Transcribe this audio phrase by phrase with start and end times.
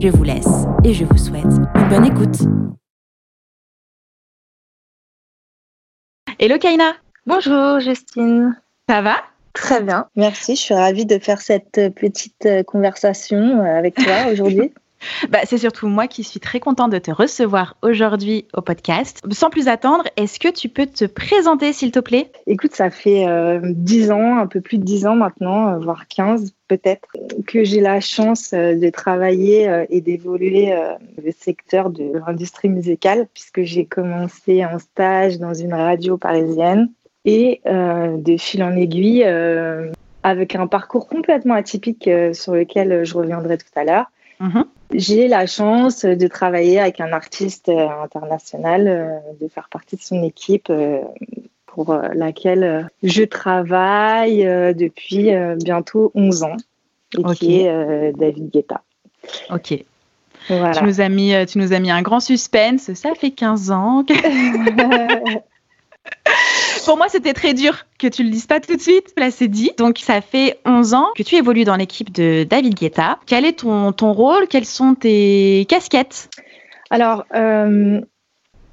[0.00, 2.36] Je vous laisse et je vous souhaite une bonne écoute.
[6.38, 6.92] Hello Kaina
[7.26, 8.60] Bonjour Justine.
[8.88, 9.16] Ça va?
[9.52, 10.56] Très bien, merci.
[10.56, 14.72] Je suis ravie de faire cette petite conversation avec toi aujourd'hui.
[15.30, 19.22] Bah, c'est surtout moi qui suis très contente de te recevoir aujourd'hui au podcast.
[19.30, 22.30] Sans plus attendre, est-ce que tu peux te présenter s'il te plaît?
[22.46, 26.06] Écoute, ça fait euh, 10 ans, un peu plus de 10 ans maintenant, euh, voire
[26.08, 27.08] 15 peut-être,
[27.46, 30.74] que j'ai la chance euh, de travailler euh, et d'évoluer
[31.22, 36.90] le secteur de l'industrie musicale, puisque j'ai commencé en stage dans une radio parisienne
[37.24, 39.24] et de fil en aiguille,
[40.22, 44.06] avec un parcours complètement atypique sur lequel je reviendrai tout à l'heure.
[44.40, 44.64] Mhm.
[44.92, 50.70] J'ai la chance de travailler avec un artiste international, de faire partie de son équipe
[51.66, 56.56] pour laquelle je travaille depuis bientôt 11 ans,
[57.18, 58.82] et qui est David Guetta.
[59.50, 59.74] Ok.
[60.48, 60.72] Voilà.
[60.72, 62.92] Tu, nous as mis, euh, tu nous as mis un grand suspense.
[62.94, 64.04] Ça fait 15 ans.
[66.86, 69.12] Pour moi, c'était très dur que tu le dises pas tout de suite.
[69.16, 69.72] Là, c'est dit.
[69.76, 73.18] Donc, ça fait 11 ans que tu évolues dans l'équipe de David Guetta.
[73.26, 74.46] Quel est ton, ton rôle?
[74.46, 76.30] Quelles sont tes casquettes?
[76.90, 78.00] Alors, euh,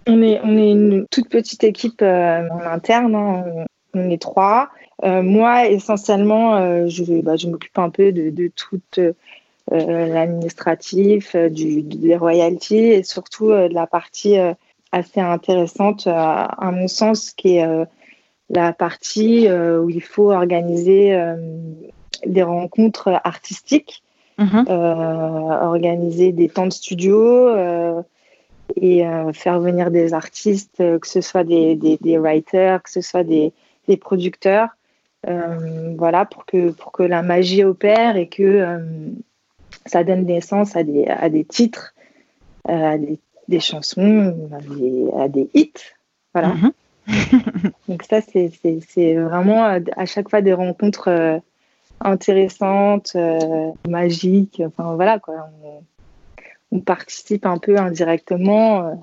[0.06, 3.66] on, est, on est une toute petite équipe euh, en interne, hein.
[3.96, 4.70] on, est trois.
[5.04, 9.14] Euh, moi, essentiellement, je, bah, je m'occupe un peu de, de tout euh,
[9.72, 14.36] l'administratif, du, des royalties et surtout de la partie
[14.92, 17.66] assez intéressante, à mon sens, qui est
[18.50, 21.36] la partie euh, où il faut organiser euh,
[22.26, 24.04] des rencontres artistiques
[24.40, 24.66] Mhm.
[24.68, 24.72] euh,
[25.62, 27.50] organiser des temps de studio
[28.76, 33.24] et faire venir des artistes, que ce soit des, des, des writers, que ce soit
[33.24, 33.54] des,
[33.88, 34.70] des producteurs,
[35.24, 38.82] voilà, pour que, pour que la magie opère et que
[39.86, 41.94] ça donne naissance à des, à des titres,
[42.68, 45.74] à des, des chansons, à des, à des hits.
[46.34, 46.56] Voilà.
[46.56, 46.72] Mhm.
[47.88, 51.38] Donc ça, c'est vraiment euh, à chaque fois des rencontres euh,
[52.02, 54.62] intéressantes, euh, magiques.
[54.66, 55.48] Enfin voilà quoi.
[55.64, 59.00] On, on participe un peu indirectement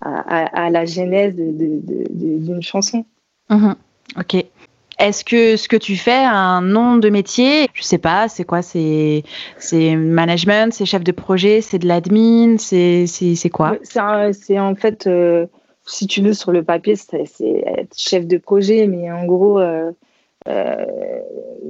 [0.00, 3.04] à, à- à la genèse d'une chanson.
[3.48, 3.74] Mhm.
[4.18, 4.44] Ok.
[4.98, 7.68] Est-ce que ce que tu fais a un nom de métier?
[7.72, 8.60] Je sais pas, c'est quoi?
[8.60, 9.22] C'est
[9.96, 13.06] management, c'est chef de projet, c'est de l'admin, c'est
[13.50, 13.76] quoi?
[13.82, 15.46] C'est en fait, euh,
[15.90, 17.24] si tu veux, sur le papier, c'est
[17.66, 19.92] être chef de projet, mais en gros, euh,
[20.48, 20.86] euh,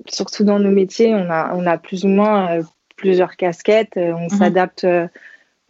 [0.06, 2.62] surtout dans nos métiers, on a, on a plus ou moins euh,
[2.96, 3.96] plusieurs casquettes.
[3.96, 5.08] On s'adapte euh,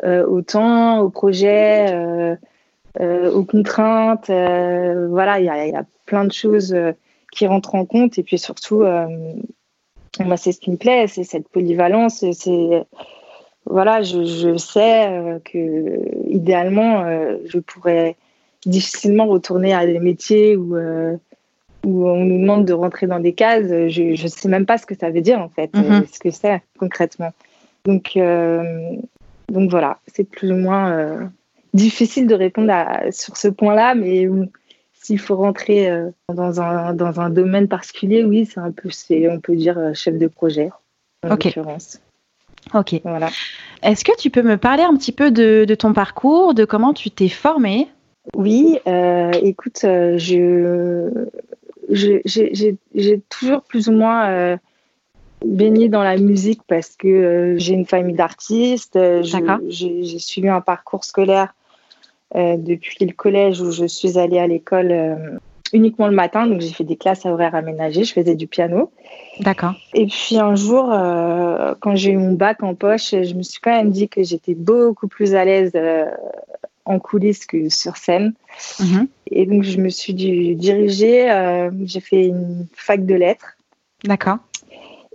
[0.04, 1.86] euh, au temps, au projet,
[2.98, 4.28] aux contraintes.
[4.28, 6.76] voilà, il y a, il y a plein de choses
[7.32, 8.18] qui rentrent en compte.
[8.18, 8.82] Et puis surtout,
[10.18, 12.24] moi, c'est ce qui me plaît, c'est cette polyvalence.
[12.32, 12.86] C'est
[13.66, 17.04] voilà, je, je sais que idéalement,
[17.44, 18.16] je pourrais
[18.66, 21.16] difficilement retourner à des métiers où, euh,
[21.84, 23.66] où on nous demande de rentrer dans des cases.
[23.88, 25.84] Je ne sais même pas ce que ça veut dire en fait, Mhm.
[25.84, 27.32] euh, ce que c'est concrètement.
[27.84, 28.96] Donc, euh,
[29.50, 31.24] donc voilà, c'est plus ou moins euh,
[31.72, 34.28] difficile de répondre à- sur ce point-là, mais
[34.92, 35.90] s'il faut rentrer
[36.28, 40.18] dans, un, dans un domaine particulier, oui, c'est un peu, c'est, on peut dire chef
[40.18, 40.68] de projet
[41.22, 41.44] en Ok.
[41.44, 42.00] l'occurrence.
[42.74, 43.00] Ok.
[43.02, 43.30] Voilà.
[43.82, 46.92] Est-ce que tu peux me parler un petit peu de, de ton parcours, de comment
[46.92, 47.88] tu t'es formée?
[48.34, 51.30] Oui, euh, écoute, euh, je,
[51.90, 54.56] j'ai toujours plus ou moins euh,
[55.44, 58.98] baigné dans la musique parce que j'ai une famille d'artistes.
[59.22, 61.54] J'ai suivi un parcours scolaire
[62.34, 65.40] depuis le collège où je suis allée à l'école
[65.72, 68.90] uniquement le matin, donc j'ai fait des classes à horaires aménagés, je faisais du piano.
[69.40, 69.74] D'accord.
[69.94, 73.60] Et puis un jour, euh, quand j'ai eu mon bac en poche, je me suis
[73.60, 76.06] quand même dit que j'étais beaucoup plus à l'aise euh,
[76.84, 78.34] en coulisses que sur scène.
[78.80, 79.08] Mhm.
[79.30, 83.56] Et donc, je me suis dirigée, euh, j'ai fait une fac de lettres.
[84.04, 84.38] D'accord.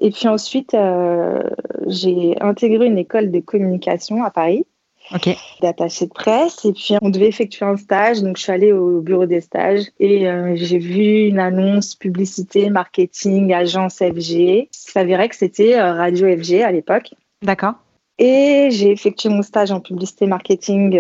[0.02, 1.42] Et puis ensuite, euh,
[1.88, 4.66] j'ai intégré une école de communication à Paris,
[5.14, 5.30] Ok.
[5.62, 6.66] d'attaché de presse.
[6.66, 8.22] Et puis, on devait effectuer un stage.
[8.22, 12.70] Donc, je suis allée au bureau des stages et euh, j'ai vu une annonce publicité,
[12.70, 14.32] marketing, agence FG.
[14.32, 17.14] Il s'avérait que c'était euh, Radio FG à l'époque.
[17.42, 17.76] D'accord.
[18.18, 21.00] Et j'ai effectué mon stage en publicité marketing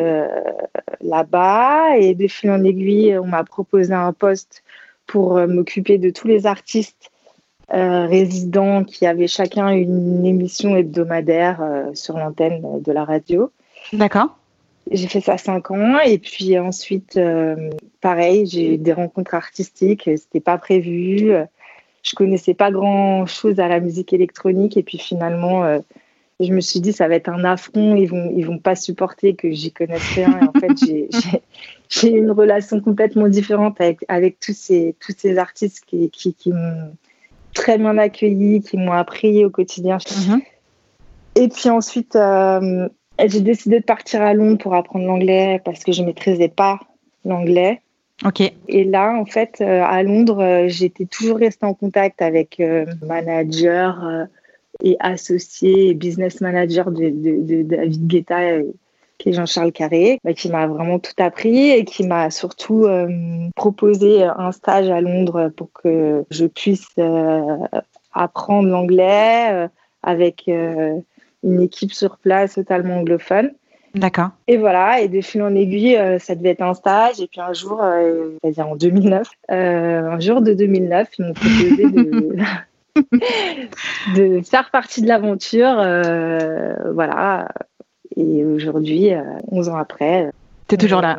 [1.01, 1.97] là-bas.
[1.97, 4.63] Et de fil en aiguille, on m'a proposé un poste
[5.07, 7.11] pour m'occuper de tous les artistes
[7.69, 11.63] résidents qui avaient chacun une émission hebdomadaire
[11.93, 13.49] sur l'antenne de la radio.
[13.93, 14.35] D'accord.
[14.91, 17.71] J'ai fait ça cinq ans et puis ensuite, euh,
[18.01, 20.03] pareil, j'ai eu des rencontres artistiques.
[20.15, 21.31] C'était pas prévu.
[22.03, 25.63] Je connaissais pas grand chose à la musique électronique et puis finalement,
[26.39, 27.95] je me suis dit ça va être un affront.
[27.95, 30.39] Ils vont, ils vont pas supporter que j'y connaisse rien.
[30.39, 31.41] Et en fait,
[31.89, 36.51] j'ai une relation complètement différente avec, avec tous ces, tous ces artistes qui, qui, qui
[36.51, 36.93] m'ont
[37.53, 39.97] très bien accueilli, qui m'ont appris au quotidien.
[39.97, 40.41] Mm-hmm.
[41.35, 42.15] Et puis ensuite.
[42.15, 42.89] Euh,
[43.23, 46.79] j'ai décidé de partir à Londres pour apprendre l'anglais parce que je ne maîtrisais pas
[47.23, 47.81] l'anglais.
[48.23, 48.41] Ok.
[48.67, 52.85] Et là, en fait, euh, à Londres, euh, j'étais toujours restée en contact avec euh,
[53.01, 54.27] manager
[54.83, 58.59] et associé et business manager de, de, David Guetta,
[59.17, 62.87] qui est Jean-Charles Carré, bah, qui m'a vraiment tout appris et qui m'a surtout
[63.55, 66.89] proposé un stage à Londres pour que je puisse
[68.13, 69.67] apprendre l'anglais
[70.03, 73.51] avec une équipe sur place totalement anglophone.
[73.95, 74.31] D'accord.
[74.47, 77.21] Et voilà, et de fil en aiguille, euh, ça devait être un stage.
[77.21, 81.33] Et puis un jour, euh, c'est-à-dire en 2009, euh, un jour de 2009, ils m'ont
[81.33, 82.35] proposé de,
[84.15, 85.75] de, faire partie de l'aventure.
[86.93, 87.49] voilà.
[88.15, 89.11] Et aujourd'hui,
[89.51, 90.31] 11 ans après.
[90.67, 91.17] Tu es toujours là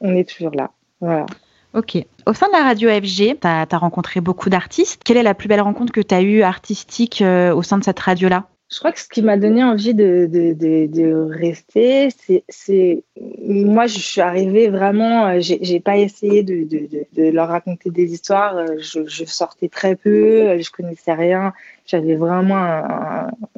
[0.00, 0.70] On est toujours là.
[1.00, 1.26] Voilà.
[1.74, 1.96] Ok.
[2.26, 5.02] Au sein de la radio FG, tu as, rencontré beaucoup d'artistes.
[5.04, 7.98] Quelle est la plus belle rencontre que tu as eue artistique au sein de cette
[7.98, 8.46] radio-là?
[8.70, 12.10] Je crois que ce qui m'a donné envie de, de, de, de rester,
[12.50, 13.02] c'est
[13.40, 18.66] moi je suis arrivée vraiment, euh, j'ai pas essayé de, leur raconter des histoires, euh,
[18.78, 21.54] je, je, sortais très peu, euh, je connaissais rien,
[21.86, 22.82] j'avais vraiment,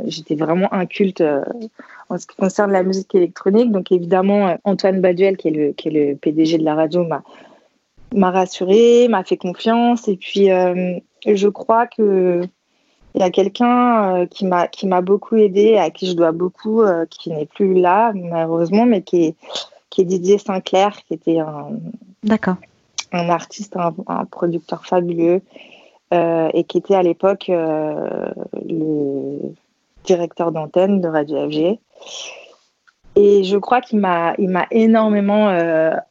[0.04, 1.24] j'étais vraiment inculte
[2.08, 3.72] en ce qui concerne la musique électronique.
[3.72, 7.24] Donc évidemment Antoine Baduel qui est le qui est le PDG de la radio m'a
[8.14, 10.50] m'a rassuré, m'a fait confiance et puis
[11.26, 12.42] je crois que
[13.20, 16.32] il y a quelqu'un euh, qui m'a qui m'a beaucoup aidé, à qui je dois
[16.32, 19.34] beaucoup, euh, qui n'est plus là malheureusement, mais qui est
[19.90, 21.68] qui est Didier Sinclair, qui était un
[22.22, 22.56] d'accord
[23.12, 25.42] un artiste, un, producteur fabuleux
[26.14, 29.38] euh, et qui était à l'époque le
[30.04, 31.78] directeur d'antenne de Radio FG.
[33.16, 35.48] Et je crois qu'il m'a il m'a énormément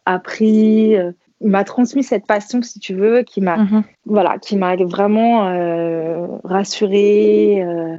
[0.06, 0.96] appris
[1.42, 3.84] m'a transmis cette passion, si tu veux, qui m'a mhm.
[4.06, 7.64] voilà, qui m'a vraiment euh, rassurée.
[7.64, 7.96] Euh,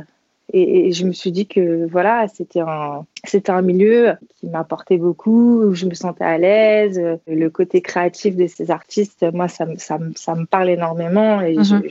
[0.52, 5.62] et, je me suis dit que voilà, c'était un, c'était un milieu qui m'apportait beaucoup,
[5.62, 7.00] où je me sentais à l'aise.
[7.26, 11.82] Le côté créatif de ces artistes, moi, ça, ça, ça me parle énormément et mhm.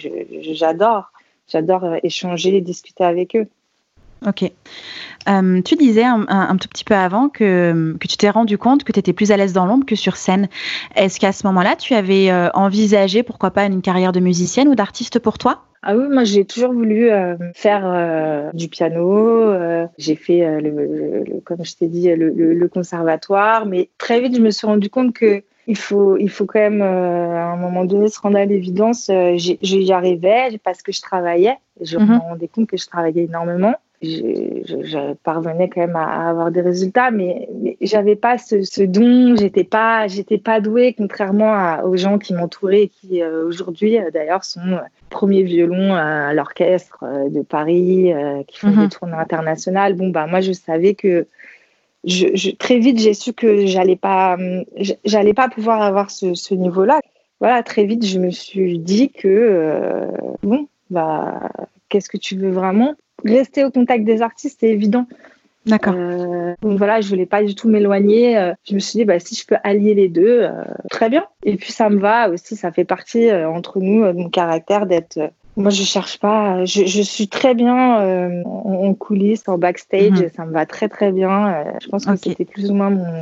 [0.53, 1.11] j'adore.
[1.47, 3.47] J'adore échanger, discuter avec eux.
[4.27, 4.51] Ok.
[5.29, 8.91] Euh, tu disais un, tout petit peu avant que, que tu t'es rendu compte que
[8.91, 10.49] tu étais plus à l'aise dans l'ombre que sur scène.
[10.95, 14.75] Est-ce qu'à ce moment-là, tu avais euh, envisagé, pourquoi pas, une carrière de musicienne ou
[14.75, 15.63] d'artiste pour toi?
[15.81, 19.53] Ah oui, moi j'ai toujours voulu euh, faire du piano.
[19.97, 24.51] j'ai fait, le, comme je t'ai dit, le, le, conservatoire, mais très vite je me
[24.51, 28.19] suis rendu compte que il faut, il faut quand même à un moment donné se
[28.19, 29.09] rendre à l'évidence.
[29.35, 31.55] j'y arrivais parce que je travaillais.
[31.79, 32.07] Je mhm.
[32.07, 37.11] me rendais compte que je travaillais énormément je, parvenais quand même à, avoir des résultats,
[37.11, 42.17] mais, mais j'avais pas ce, ce don, j'étais pas, j'étais pas douée, contrairement aux gens
[42.17, 44.79] qui m'entouraient et qui euh, aujourd'hui euh, d'ailleurs sont euh,
[45.09, 48.13] premiers violons à l'orchestre de Paris,
[48.47, 48.89] qui font des mhm.
[48.89, 49.95] tournées internationales.
[49.95, 51.27] Bon bah moi je savais que
[52.05, 54.37] je, très vite j'ai su que j'allais pas,
[55.03, 57.01] j'allais pas pouvoir avoir ce, ce niveau-là.
[57.41, 60.07] Voilà, très vite je me suis dit que
[60.43, 61.49] bon bah
[61.89, 62.95] qu'est-ce que tu veux vraiment?
[63.25, 65.05] Rester au contact des artistes, c'est évident.
[65.65, 65.93] D'accord.
[65.95, 68.37] Euh, donc voilà, je voulais pas du tout m'éloigner.
[68.37, 71.25] Euh, je me suis dit, bah, si je peux allier les deux, euh, très bien.
[71.43, 75.19] Et puis ça me va aussi, ça fait partie entre nous de mon caractère d'être.
[75.57, 76.65] moi, je cherche pas.
[76.65, 80.21] Je, je suis très bien en, coulisses, en backstage.
[80.21, 80.29] Mhm.
[80.35, 81.63] Ça me va très très bien.
[81.81, 83.21] je pense que c'était plus ou moins mon,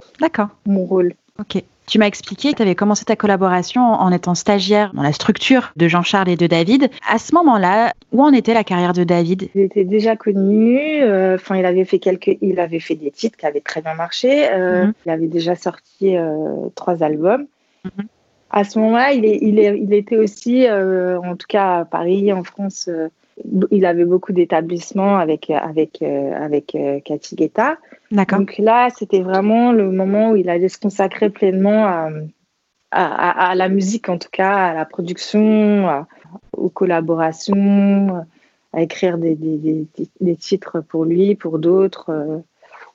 [0.65, 1.13] mon rôle.
[1.39, 1.63] Ok.
[1.87, 5.71] Tu m'as expliqué que tu avais commencé ta collaboration en étant stagiaire dans la structure
[5.77, 6.89] de Jean-Charles et de David.
[7.09, 9.47] À ce moment-là, où en était la carrière de David?
[9.55, 11.01] Il était déjà connu.
[11.01, 13.93] Euh, enfin, il avait fait quelques, il avait fait des titres qui avaient très bien
[13.93, 14.49] marché.
[14.51, 14.93] Euh, mhm.
[15.05, 17.45] Il avait déjà sorti euh, trois albums.
[17.85, 18.07] Mhm.
[18.51, 22.31] À ce moment-là, il, est, il, est, il était aussi, en tout cas à Paris,
[22.33, 22.89] en France,
[23.71, 27.77] il avait beaucoup d'établissements avec avec avec Cathy Guetta.
[28.11, 32.09] Donc là, c'était vraiment le moment où il allait se consacrer pleinement à,
[32.91, 36.05] à, la musique, en tout cas, à la production,
[36.53, 38.25] aux collaborations,
[38.73, 39.85] à écrire des, des,
[40.21, 42.41] des, titres pour lui, pour d'autres,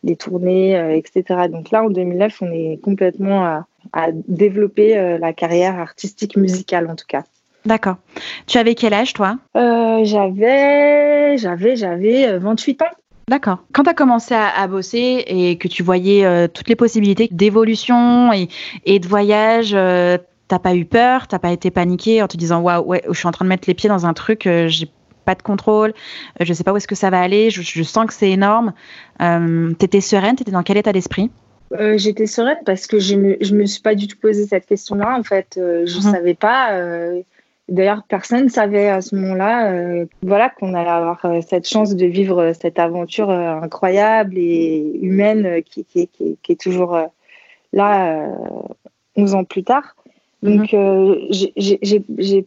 [0.02, 1.48] des tournées, etc.
[1.50, 7.06] Donc là, en 2009, on est complètement à développer la carrière artistique musicale, en tout
[7.06, 7.24] cas.
[7.64, 7.96] D'accord.
[8.46, 9.38] Tu avais quel âge, toi?
[9.54, 12.86] J'avais, j'avais, j'avais 28 ans.
[13.28, 13.58] D'accord.
[13.72, 18.32] Quand tu as commencé à, bosser et que tu voyais euh, toutes les possibilités d'évolution
[18.32, 18.48] et,
[18.84, 22.60] et, de voyage, euh, t'as pas eu peur, t'as pas été paniqué en te disant
[22.60, 24.90] waouh, ouais, je suis en train de mettre les pieds dans un truc, euh, j'ai
[25.24, 25.94] pas de contrôle,
[26.40, 28.72] je sais pas où est-ce que ça va aller, je, sens que c'est énorme.
[29.20, 31.30] tu étais sereine, tu étais dans quel état d'esprit?
[31.94, 35.16] J'étais sereine parce que je me, je me suis pas du tout posé cette question-là.
[35.16, 36.12] En fait, je ne mhm.
[36.12, 36.72] savais pas
[37.72, 41.96] D'ailleurs, personne ne savait à ce moment-là euh, voilà, qu'on allait avoir euh, cette chance
[41.96, 47.00] de vivre euh, cette aventure incroyable et humaine qui, qui, qui, qui est toujours
[47.72, 48.28] là
[49.16, 49.96] 11 ans plus tard.
[50.42, 51.16] Donc, mhm.
[51.56, 52.46] j'ai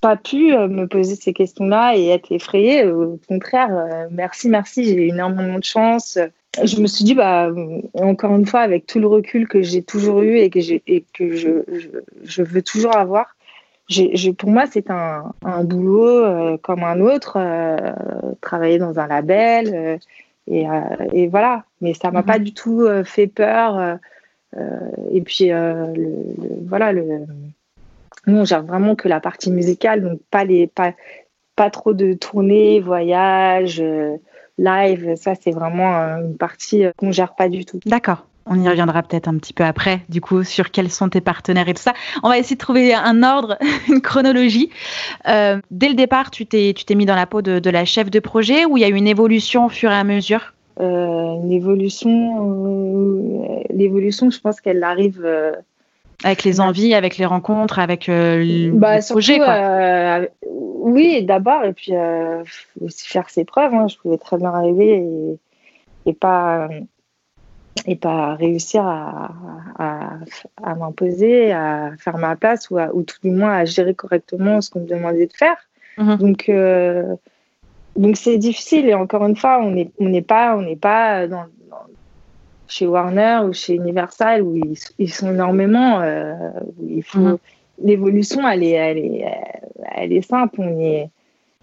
[0.00, 2.86] pas pu me poser ces questions-là et être effrayée.
[2.86, 6.18] Au contraire, merci, merci, j'ai eu énormément de chance.
[6.60, 7.52] Je me suis dit, bah,
[7.94, 11.36] encore une fois, avec tout le recul que j'ai toujours eu et que, et que
[11.36, 11.88] je, je,
[12.24, 13.36] je veux toujours avoir,
[14.38, 17.76] pour moi, c'est un, un, boulot euh, comme un autre, euh,
[18.40, 19.98] travailler dans un label, euh,
[20.46, 20.66] et,
[21.12, 21.64] et, voilà.
[21.80, 22.44] Mais ça m'a pas mhm.
[22.44, 23.98] du tout fait peur.
[25.12, 25.94] et puis, le,
[26.66, 27.26] voilà, le,
[28.26, 30.92] nous, on gère vraiment que la partie musicale, donc pas, les, pas,
[31.54, 33.82] pas trop de tournées, voyages,
[34.58, 35.14] live.
[35.14, 37.78] Ça, c'est vraiment une partie qu'on gère pas du tout.
[37.86, 38.26] D'accord.
[38.46, 41.68] On y reviendra peut-être un petit peu après, du coup, sur quels sont tes partenaires
[41.68, 41.92] et tout ça.
[42.22, 44.70] On va essayer de trouver un ordre, une chronologie.
[45.28, 48.10] Euh, dès le départ, tu t'es, tu t'es mis dans la peau de, la chef
[48.10, 50.54] de projet ou il y a eu une évolution au fur et à mesure?
[50.80, 55.24] Euh, Une évolution, euh, l'évolution, je pense qu'elle arrive.
[56.24, 60.22] avec les envies, avec les rencontres, avec le bah, projet, quoi.
[60.48, 61.92] oui, d'abord, et puis
[62.80, 63.74] aussi faire ses preuves.
[63.74, 63.86] Hein.
[63.88, 65.04] Je pouvais très bien arriver
[66.06, 66.68] et, et pas
[67.86, 69.30] et pas réussir à,
[69.78, 74.70] à, m'imposer, à faire ma place ou, ou, tout du moins à gérer correctement ce
[74.70, 75.56] qu'on me demandait de faire.
[75.98, 76.16] Mhm.
[76.16, 77.14] Donc, euh,
[77.96, 81.44] donc c'est difficile et encore une fois, on n'est on pas, on n'est pas dans,
[82.68, 84.56] chez Warner ou chez Universal où
[84.98, 86.00] ils, sont énormément.
[86.00, 86.34] Euh,
[86.86, 87.38] il faut mhm.
[87.82, 89.24] l'évolution, elle est, elle est,
[89.94, 90.60] elle est simple.
[90.60, 91.10] On est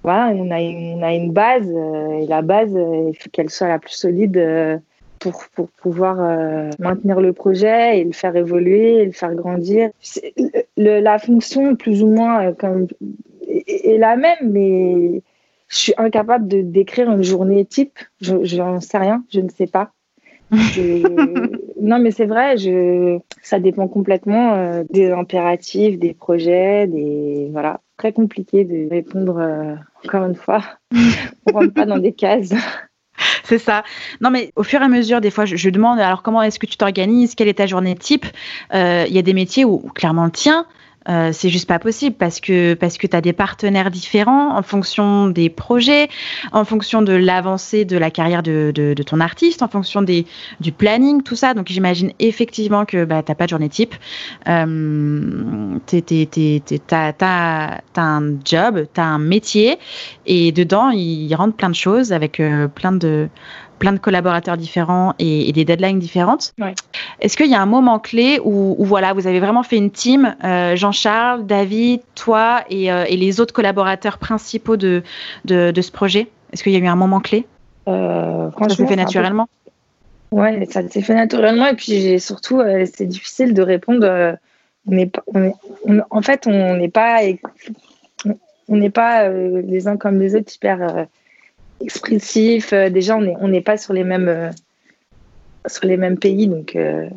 [0.04, 3.68] voilà, on a, on a une base euh, et la base, il faut qu'elle soit
[3.68, 4.38] la plus solide
[5.20, 9.90] pour, pour pouvoir euh, maintenir le projet et le faire évoluer et le faire grandir.
[10.78, 12.88] Le, la fonction, plus ou moins, euh, comme,
[13.48, 15.22] est, la même, mais
[15.68, 18.00] je suis incapable de décrire une journée type.
[18.22, 19.92] Je n'en sais rien, je ne sais pas.
[20.52, 23.20] non, mais c'est vrai, je...
[23.42, 27.82] ça dépend complètement euh, des impératifs, des projets, des voilà.
[27.98, 29.42] Très compliqué de répondre
[30.06, 30.62] encore une fois.
[31.48, 32.54] On rentre pas dans des cases.
[33.44, 33.84] c'est ça.
[34.22, 36.66] Non, mais au fur et à mesure, des fois, je, demande alors comment est-ce que
[36.66, 38.26] tu t'organises, quelle est ta journée type?
[38.74, 40.32] Euh, il y a des métiers où, clairement le
[41.10, 44.62] euh, c'est juste pas possible parce que parce que tu as des partenaires différents en
[44.62, 46.10] fonction des projets,
[46.52, 50.26] en fonction de l'avancée de la carrière de, ton artiste, en fonction des
[50.60, 51.54] du planning, tout ça.
[51.54, 53.96] Donc j'imagine effectivement que bah, t'as pas de journée type.
[54.48, 55.78] Euh,
[56.88, 59.78] t'as as, un job, tu as un métier
[60.26, 63.30] et dedans il rentre plein de choses avec euh, plein de
[63.78, 66.54] plein de collaborateurs différents et, des deadlines différentes.
[67.20, 70.36] Est-ce qu'il y a un moment clé où, voilà, vous avez vraiment fait une team,
[70.44, 75.04] euh, Jean-Charles, David, toi euh, et, les autres collaborateurs principaux de,
[75.46, 76.28] de, ce projet?
[76.52, 77.46] Est-ce qu'il y a eu un moment clé?
[77.88, 79.48] Euh, Ça s'est fait naturellement?
[80.32, 82.62] Oui, ça s'est fait naturellement et puis surtout,
[82.94, 84.38] c'est difficile de répondre.
[84.88, 85.12] on est,
[86.10, 87.20] en fait, on n'est pas,
[88.68, 91.08] on n'est pas les uns comme les autres hyper
[91.82, 92.74] expressif.
[92.74, 94.50] Euh, déjà, on n'est on pas sur les mêmes euh,
[95.68, 97.10] sur les mêmes pays, donc, euh,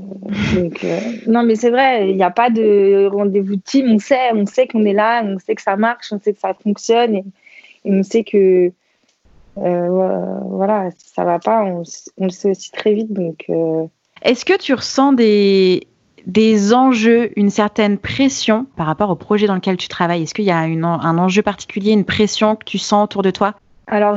[1.29, 3.93] non, mais c'est vrai, il n'y a pas de rendez-vous de team.
[3.93, 6.41] On sait, on sait qu'on est là, on sait que ça marche, on sait que
[6.41, 7.25] ça fonctionne, et,
[7.85, 8.73] on sait que
[9.55, 11.85] voilà, si ça va pas, on,
[12.19, 13.13] le sait aussi très vite.
[13.13, 13.47] Donc,
[14.23, 15.87] est-ce que tu ressens des
[16.27, 20.25] des enjeux, une certaine pression par rapport au projet dans lequel tu travailles?
[20.25, 23.55] Est-ce qu'il y a un enjeu particulier, une pression que tu sens autour de toi?
[23.91, 24.17] Alors,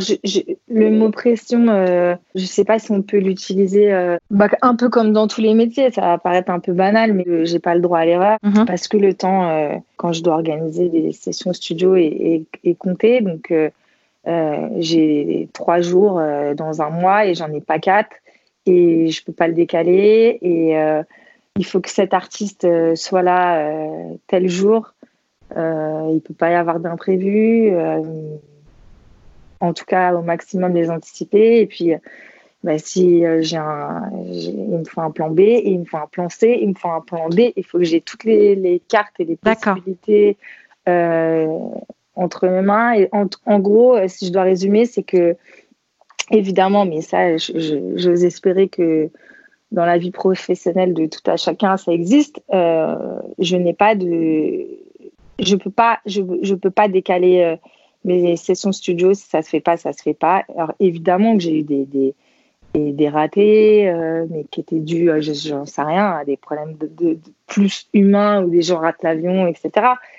[0.69, 4.75] le mot pression, euh, je ne sais pas si on peut l'utiliser euh, bah, un
[4.75, 5.89] peu comme dans tous les métiers.
[5.89, 8.65] Ça va paraître un peu banal, mais euh, j'ai pas le droit à l'erreur mhm.
[8.65, 12.45] parce que le temps, quand je dois organiser des sessions studio, est,
[12.77, 13.21] compté.
[13.21, 13.51] Donc,
[14.77, 16.21] j'ai trois jours
[16.55, 18.15] dans un mois et j'en ai pas quatre
[18.67, 20.37] et je peux pas le décaler.
[20.43, 20.75] Et
[21.57, 23.67] il faut que cet artiste soit là
[24.27, 24.93] tel jour.
[25.51, 27.71] il peut pas y avoir d'imprévu
[29.63, 31.61] en tout cas au maximum les anticiper.
[31.61, 31.93] Et puis,
[32.63, 36.07] bah, si j'ai un, il me faut un plan B, et il me faut un
[36.07, 38.79] plan C, il me faut un plan D, il faut que j'ai toutes les, les,
[38.79, 40.37] cartes et les possibilités
[40.85, 42.93] entre mes mains.
[42.93, 45.35] Et en, gros, si je dois résumer, c'est que
[46.31, 49.09] évidemment, mais ça, j'ose espérer que
[49.73, 52.41] dans la vie professionnelle de tout à chacun, ça existe.
[52.53, 54.65] Euh, je n'ai pas de,
[55.39, 57.55] je peux pas, je, je peux pas décaler euh,
[58.03, 60.43] mes sessions studio si ça se fait pas, ça se fait pas.
[60.55, 62.13] Alors évidemment que j'ai eu des, des,
[62.73, 67.17] des, ratés, euh, mais qui étaient dus, j'en sais rien, à des problèmes de,
[67.47, 69.71] plus humains ou des gens ratent l'avion, etc.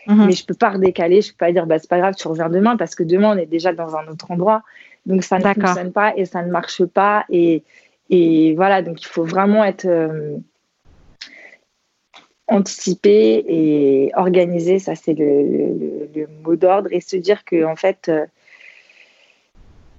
[0.06, 0.26] Mhm.
[0.26, 2.48] Mais je peux pas redécaler, je peux pas dire bah c'est pas grave, tu reviens
[2.48, 4.62] demain parce que demain on est déjà dans un autre endroit.
[5.06, 7.62] Donc ça ne fonctionne pas et ça ne marche pas et
[8.10, 10.36] et voilà, donc il faut vraiment être euh,
[12.48, 18.26] anticipé et organisé, ça c'est le, mot d'ordre, et se dire que en fait, euh,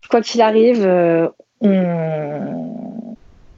[0.10, 1.28] quoi qu'il arrive, euh,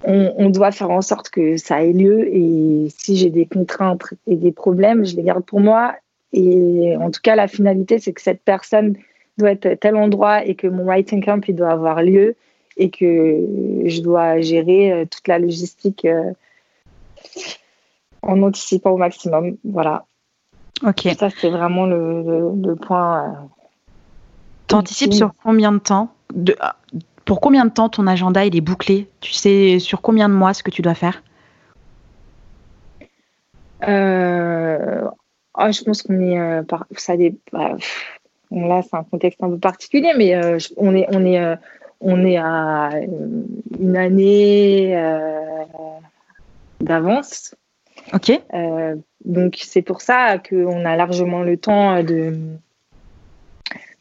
[0.03, 2.27] on, doit faire en sorte que ça ait lieu.
[2.34, 5.96] Et si j'ai des contraintes et des problèmes, je les garde pour moi.
[6.34, 8.96] Et en tout cas, la finalité, c'est que cette personne
[9.38, 12.36] doit être à tel endroit et que mon writing camp il doit avoir lieu
[12.77, 16.08] et que je dois gérer euh, toute la logistique
[18.21, 19.57] en anticipant au maximum.
[19.63, 20.05] Voilà.
[20.86, 21.07] Ok.
[21.17, 23.24] Ça, c'est vraiment le, point.
[23.24, 23.31] Euh,
[24.67, 26.55] T'anticipes sur combien de temps de,
[27.25, 29.09] Pour combien de temps ton agenda il est bouclé?
[29.21, 31.24] Tu sais sur combien de mois ce que tu dois faire?
[33.81, 33.88] Oh,
[35.71, 36.63] Je pense qu'on est.
[36.63, 37.13] par, ça
[37.51, 37.75] bah,
[38.51, 40.36] là, c'est un contexte un peu particulier, mais
[40.77, 41.57] on est, on est
[42.00, 42.91] on est à
[43.79, 45.53] une année euh,
[46.79, 47.55] d'avance.
[48.13, 48.31] Ok.
[48.53, 48.95] Euh,
[49.25, 52.33] donc c'est pour ça qu'on a largement le temps de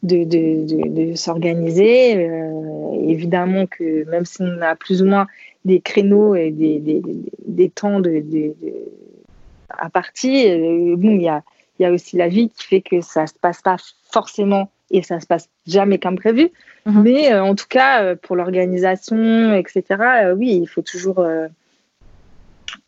[0.02, 2.28] de, de, s'organiser.
[2.28, 5.26] Euh, évidemment que même si on a plus ou moins
[5.64, 7.02] des créneaux et des, des,
[7.46, 8.22] des temps de,
[9.68, 10.56] à partir,
[10.96, 11.42] bon, il y a,
[11.80, 13.76] y a aussi la vie qui fait que ça se passe pas
[14.10, 16.50] forcément et ça se passe jamais comme prévu.
[16.86, 17.02] Mhm.
[17.02, 19.84] Mais euh, en tout cas, euh, pour l'organisation, etc.,
[20.24, 21.26] euh, oui, il faut toujours.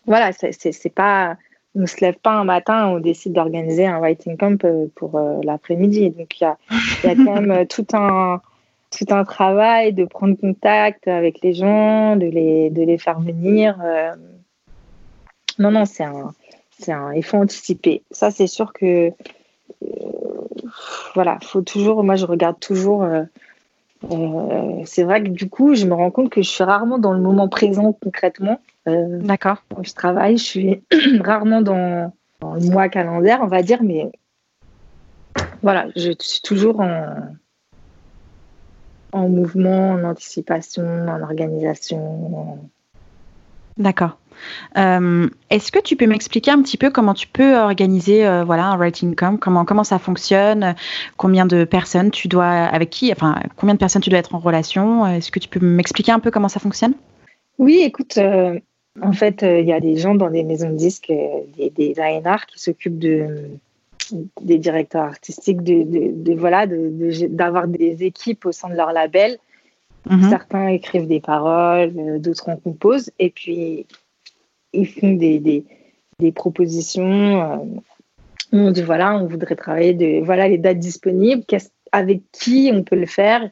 [0.09, 1.37] Voilà, c'est pas.
[1.75, 4.66] On ne se lève pas un matin, on décide d'organiser un writing camp
[4.97, 6.11] pour l'après-midi.
[6.11, 6.57] Donc il y a,
[7.05, 8.40] y a, quand même tout un,
[8.90, 13.79] tout un travail de prendre contact avec les gens, de les, de les faire venir.
[15.59, 16.33] Non, non, c'est un,
[16.88, 17.12] un.
[17.12, 18.03] Il faut anticiper.
[18.11, 19.12] Ça, c'est sûr que
[21.14, 22.05] voilà, faut toujours.
[22.05, 23.03] Moi, je regarde toujours.
[23.03, 23.25] Euh,
[24.11, 27.12] euh, c'est vrai que du coup, je me rends compte que je suis rarement dans
[27.12, 28.61] le moment présent concrètement.
[28.88, 29.62] Euh, D'accord.
[29.83, 30.83] je travaille, je suis
[31.20, 34.11] rarement dans, le mois calendaire, on va dire, mais
[35.62, 37.16] voilà, je suis toujours en,
[39.12, 42.70] en mouvement, en anticipation, en organisation.
[43.77, 44.18] D'accord.
[44.77, 48.66] Euh, est-ce que tu peux m'expliquer un petit peu comment tu peux organiser euh, voilà,
[48.66, 50.77] un writing camp comment, comment ça fonctionne?
[51.16, 54.38] Combien de personnes tu dois, avec qui, enfin, combien de personnes tu dois être en
[54.38, 55.07] relation?
[55.07, 56.94] Est-ce que tu peux m'expliquer un peu comment ça fonctionne?
[57.59, 58.59] Oui, écoute, euh,
[59.02, 61.12] en fait, il y a des gens dans des maisons de disques,
[61.56, 63.50] des, des A&R qui s'occupent de
[64.40, 69.38] des directeurs artistiques, de, voilà, d'avoir des équipes au sein de leur label.
[70.08, 70.30] Mhm.
[70.30, 73.11] Certains écrivent des paroles, d'autres en composent.
[73.18, 73.87] Et puis,
[74.72, 75.64] ils font des, des,
[76.18, 77.42] des propositions.
[77.42, 77.56] Euh,
[78.52, 81.44] on dit voilà, on voudrait travailler de voilà les dates disponibles,
[81.92, 83.50] avec qui on peut le faire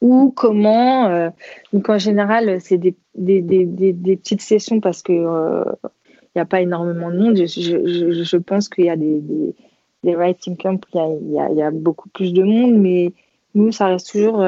[0.00, 1.06] ou comment.
[1.06, 1.30] Euh,
[1.72, 5.64] donc en général, c'est des, des, des, petites sessions parce que il euh,
[6.36, 7.36] n'y a pas énormément de monde.
[7.36, 9.20] Je, je, je pense qu'il y a des,
[10.02, 13.12] des, writing camps, il y a, y a, beaucoup plus de monde, mais
[13.54, 14.44] nous, ça reste toujours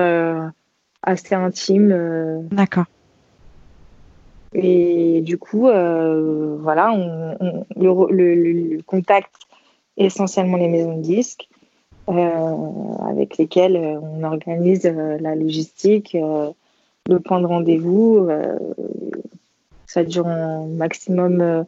[1.03, 2.49] assez intime.
[2.51, 2.87] D'accord.
[4.53, 9.33] Et du coup, euh, voilà, on, le, contact
[9.97, 11.50] essentiellement les maisons de disques euh,
[12.18, 16.16] avec lesquelles on organise euh, la logistique,
[17.09, 18.29] le point de rendez-vous.
[19.87, 21.64] ça dure un maximum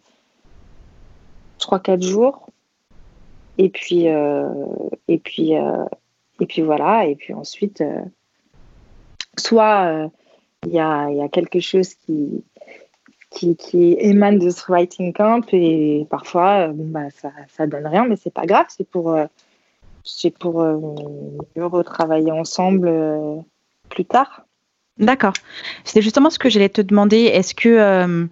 [1.59, 2.49] 3-4 jours.
[3.59, 7.07] Et puis, et, puis, et puis voilà.
[7.07, 7.83] Et puis ensuite,
[9.37, 10.11] soit
[10.67, 12.45] il y a, quelque chose qui,
[13.31, 18.17] qui, émane de ce writing camp et parfois euh, bah, ça, ça donne rien mais
[18.17, 19.27] c'est pas grave c'est pour euh,
[20.05, 20.79] c'est pour euh,
[21.57, 22.91] retravailler ensemble
[23.89, 24.47] plus tard
[24.99, 25.33] d'accord
[25.85, 28.29] c'était justement ce que j'allais te demander est-ce que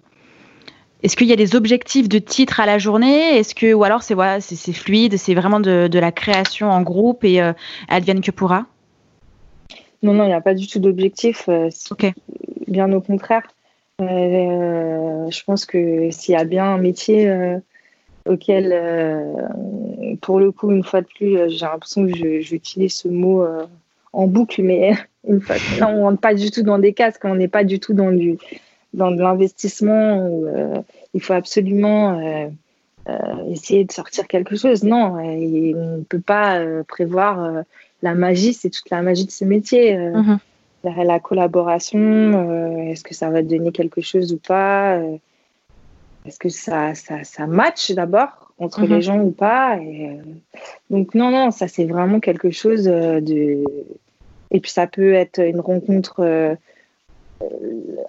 [1.03, 3.37] est-ce qu'il y a des objectifs de titre à la journée?
[3.37, 6.83] Est-ce que ou alors c'est voilà, c'est fluide, c'est vraiment de, de, la création en
[6.83, 7.41] groupe et
[7.87, 8.67] advienne que pourra
[10.03, 11.49] Non, non, il n'y a pas du tout d'objectif.
[11.89, 12.13] ok.
[12.67, 13.41] Bien au contraire.
[13.99, 17.59] je pense que s'il y a bien un métier
[18.25, 18.75] auquel,
[20.21, 23.45] pour le coup, une fois de plus, j'ai l'impression que j'utilise ce mot
[24.13, 24.93] en boucle, mais
[25.27, 25.55] une fois,
[25.87, 28.11] on ne rentre pas du tout dans des casques, on n'est pas du tout dans
[28.11, 28.37] du
[28.93, 30.47] dans de l'investissement où
[31.13, 32.49] il faut absolument
[33.09, 34.83] euh, essayer de sortir quelque chose.
[34.83, 37.61] Non, et on ne peut pas euh, prévoir euh,
[38.03, 39.97] la magie, c'est toute la magie de ce métier.
[39.97, 40.37] Mhm.
[40.83, 44.99] La collaboration, est-ce que ça va donner quelque chose ou pas
[46.25, 49.01] Est-ce que ça, ça, ça match d'abord entre les mhm.
[49.01, 50.19] gens ou pas et,
[50.89, 53.63] Donc non, non, ça c'est vraiment quelque chose de...
[54.51, 56.57] Et puis ça peut être une rencontre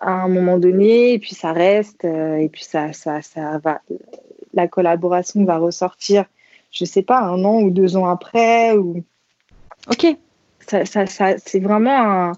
[0.00, 3.80] à un moment donné, et puis ça reste, et puis ça, ça, ça va
[4.54, 6.24] la collaboration va ressortir,
[6.70, 8.72] je sais pas, un an ou deux ans après.
[8.72, 9.02] Ou...
[9.90, 10.06] Ok.
[10.66, 12.32] Ça, ça, ça c'est vraiment un,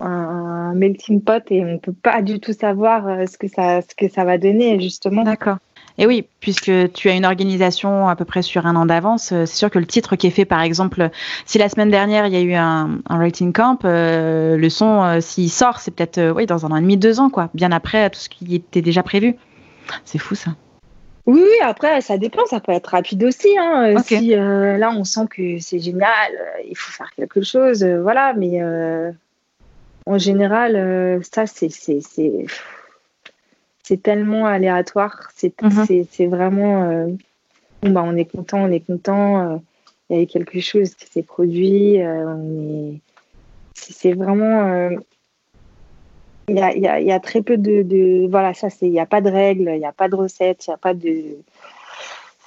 [0.00, 3.82] un, melting pot et on ne peut pas du tout savoir euh, ce que ça,
[3.82, 5.22] ce que ça va donner, justement.
[5.22, 5.58] D'accord.
[5.98, 9.44] Et oui, puisque tu as une organisation à peu près sur un an d'avance, euh,
[9.44, 11.10] c'est sûr que le titre qui est fait, par exemple,
[11.44, 15.20] si la semaine dernière il y a eu un, un writing camp, euh, le son,
[15.20, 18.08] s'il sort, c'est peut-être oui, dans un an et demi, deux ans, quoi, bien après
[18.10, 19.36] tout ce qui était déjà prévu.
[20.04, 20.52] C'est fou ça.
[21.26, 23.48] Oui, après, ça dépend, ça peut être rapide aussi.
[23.60, 23.96] Hein.
[24.02, 26.32] Si là, on sent que c'est génial,
[26.68, 28.60] il faut faire quelque chose, voilà, mais
[30.06, 31.70] en général, ça, c'est
[33.82, 36.28] c'est tellement aléatoire, c'est mhm.
[36.28, 37.08] vraiment.
[37.82, 39.60] bah, on est content, on est content,
[40.08, 41.98] il y a quelque chose qui s'est produit,
[43.74, 44.90] c'est vraiment
[46.50, 49.00] il y a, y, a, y a, très peu de, de voilà ça il n'y
[49.00, 51.38] a pas de règles il n'y a pas de recettes il n'y a pas de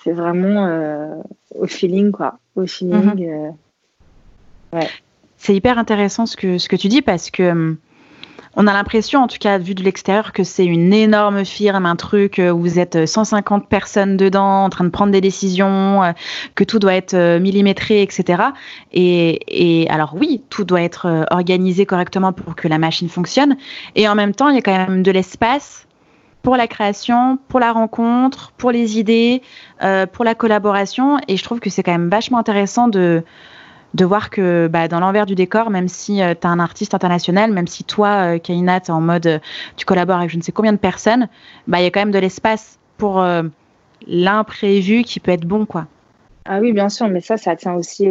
[0.03, 1.15] c'est vraiment euh,
[1.55, 3.53] au feeling quoi au feeling mhm.
[4.73, 4.89] euh, ouais.
[5.43, 7.77] C'est hyper intéressant ce que ce que tu dis parce que hum,
[8.55, 11.95] on a l'impression, en tout cas vu de l'extérieur, que c'est une énorme firme, un
[11.95, 16.11] truc euh, où vous êtes 150 personnes dedans, en train de prendre des décisions, euh,
[16.53, 18.43] que tout doit être euh, millimétré, etc.
[18.93, 23.57] Et, alors oui, tout doit être organisé correctement pour que la machine fonctionne.
[23.95, 25.87] Et en même temps, il y a quand même de l'espace
[26.43, 29.41] pour la création, pour la rencontre, pour les idées,
[30.11, 31.17] pour la collaboration.
[31.27, 33.23] Et je trouve que c'est quand même vachement intéressant de
[33.93, 36.93] de voir que bah, dans l'envers du décor, même si euh, tu as un artiste
[36.93, 39.39] international, même si toi, euh, Kaina, tu en mode, euh,
[39.77, 41.27] tu collabores avec je ne sais combien de personnes,
[41.67, 43.25] bah, il y a quand même de l'espace pour
[44.07, 45.65] l'imprévu qui peut être bon.
[45.65, 45.87] quoi.
[46.45, 48.07] Ah oui, bien sûr, mais ça, ça tient aussi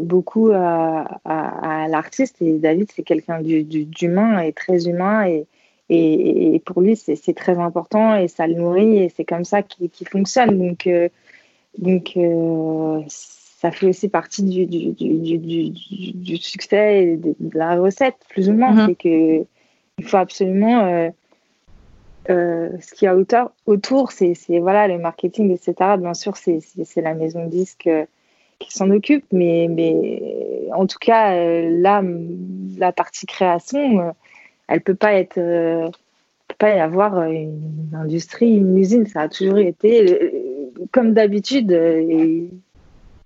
[0.00, 2.42] beaucoup à, l'artiste.
[2.42, 5.26] Et David, c'est quelqu'un d'humain et très humain.
[5.26, 5.46] Et,
[5.90, 10.08] et, pour lui, c'est très important et ça le nourrit et c'est comme ça qu'il
[10.08, 10.58] fonctionne.
[10.58, 10.88] Donc,
[11.78, 12.16] donc
[13.62, 18.54] ça fait aussi partie du, du, du, du succès et de, la recette, plus ou
[18.54, 18.72] moins.
[18.72, 18.86] Mhm.
[18.88, 19.46] C'est que
[19.98, 20.84] il faut absolument.
[20.84, 21.10] Euh,
[22.30, 25.74] euh, ce qu'il y a autour, autour c'est voilà, le marketing, etc.
[25.96, 26.60] Bien sûr, c'est
[26.96, 28.04] la maison de disque euh,
[28.58, 31.32] qui s'en occupe, mais, mais en tout cas,
[31.68, 32.02] là,
[32.78, 34.12] la partie création,
[34.66, 35.34] elle peut pas être.
[35.34, 39.06] peut pas y avoir une industrie, une usine.
[39.06, 41.72] Ça a toujours été, comme d'habitude,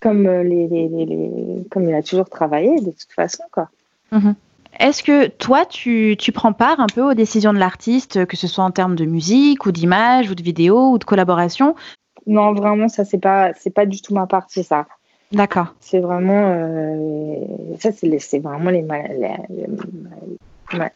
[0.01, 3.45] comme, euh, les, les, comme il a toujours travaillé de toute façon.
[3.51, 3.69] Quoi.
[4.13, 4.35] Mhm.
[4.79, 8.47] Est-ce que toi, tu, tu, prends part un peu aux décisions de l'artiste, que ce
[8.47, 11.75] soit en termes de musique ou d'image ou de vidéo ou de collaboration?
[12.27, 14.87] Non, vraiment, ça, c'est pas, c'est pas du tout ma partie, ça.
[15.33, 15.75] D'accord.
[15.81, 17.41] C'est vraiment, euh,
[17.81, 18.85] ça, c'est, c'est vraiment les,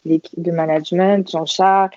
[0.05, 1.91] l'équipe de management, Jean-Charles,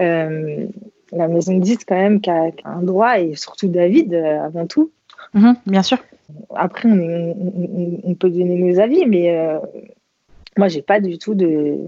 [0.00, 0.66] euh,
[1.12, 4.90] la maison de quand même qui a, un droit et surtout David avant tout.
[5.34, 5.98] Mhm, bien sûr.
[6.54, 9.58] Après, on, peut donner nos avis, mais euh,
[10.56, 11.78] moi, j'ai pas du tout de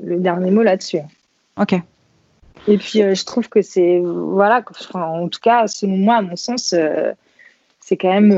[0.00, 1.00] le dernier mot là-dessus.
[1.60, 1.74] Ok.
[2.66, 4.62] Et puis, euh, je trouve que c'est, voilà,
[4.94, 7.12] en tout cas, selon moi, à mon sens, euh,
[7.80, 8.32] c'est quand même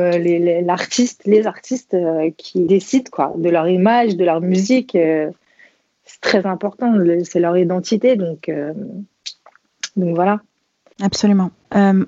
[0.65, 1.97] l'artiste, les, artistes
[2.37, 4.93] qui décident quoi, de leur image, de leur musique.
[4.93, 8.15] c'est très important, c'est leur identité.
[8.15, 8.49] Donc,
[9.97, 10.41] donc voilà.
[11.03, 11.51] Absolument.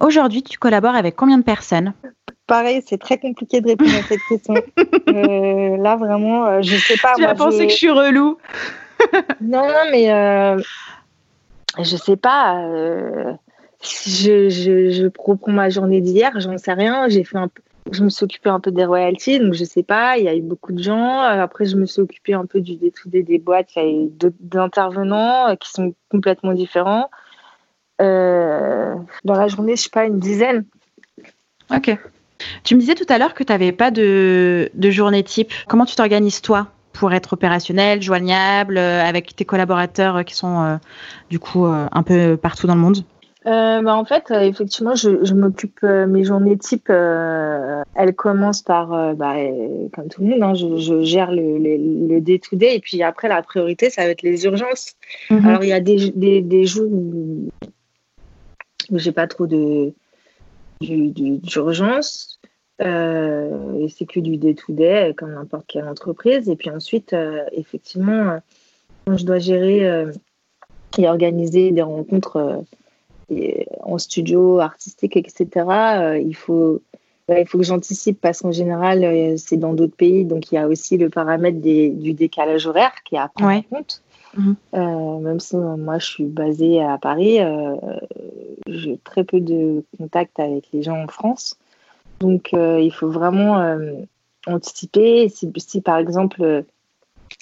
[0.00, 1.94] Aujourd'hui, tu collabores avec combien de personnes
[2.52, 4.55] pareil, c'est très compliqué de répondre à cette question.
[5.09, 7.12] Euh, là, vraiment, euh, je sais pas.
[7.16, 8.38] Tu as pensé que je suis relou
[9.42, 10.59] Non, non, mais euh,
[11.78, 12.64] je sais pas.
[13.83, 17.09] je, je, je reprends ma journée d'hier, j'en sais rien.
[17.09, 17.50] J'ai fait un
[17.90, 20.37] je me suis occupée un peu des royalties, donc je sais pas, il y a
[20.37, 21.18] eu beaucoup de gens.
[21.18, 23.74] Après, je me suis occupée un peu du détoudé des boîtes.
[23.76, 27.11] Il y a eu d'autres intervenants qui sont complètement différents.
[28.03, 30.65] Dans la journée, je sais pas, une dizaine.
[31.75, 31.97] Ok
[32.65, 35.53] Tu me disais tout à l'heure que tu n'avais pas de, de journée type.
[35.69, 40.77] Comment tu t'organises toi pour être opérationnel, joignable, euh, avec tes collaborateurs qui sont euh,
[41.31, 42.99] du coup euh, un peu partout dans le monde?
[43.45, 46.88] Bah, en fait, effectivement, je, je m'occupe mes journées type.
[46.91, 49.35] elles commencent par, bah,
[49.93, 53.03] comme tout le monde, hein, je, je, gère le, le, day to day, et puis
[53.03, 54.93] après la priorité, ça va être les urgences.
[55.29, 55.45] Mhm.
[55.45, 57.49] Alors il y a des, des, des jours où,
[58.90, 59.92] où j'ai pas trop de
[60.81, 62.40] d'urgence.
[62.81, 66.49] Euh, et c'est que du day-to-day, comme n'importe quelle entreprise.
[66.49, 68.38] Et puis ensuite, euh, effectivement,
[69.07, 70.11] quand je dois gérer euh,
[70.99, 72.64] et organiser des rencontres
[73.81, 75.47] en studio, artistique, etc.,
[76.23, 76.83] il, faut,
[77.31, 80.27] il faut que j'anticipe parce qu'en général, c'est dans d'autres pays.
[80.27, 83.62] Donc, il y a aussi le paramètre du décalage horaire qui est à prendre en
[83.62, 84.03] compte.
[84.37, 84.57] Mhm.
[85.23, 87.38] même si moi je suis basée à Paris,
[88.66, 91.59] j'ai très peu de contact avec les gens en France.
[92.21, 93.95] Donc, euh, il faut vraiment euh,
[94.47, 95.29] anticiper.
[95.29, 96.62] Si, par exemple, euh,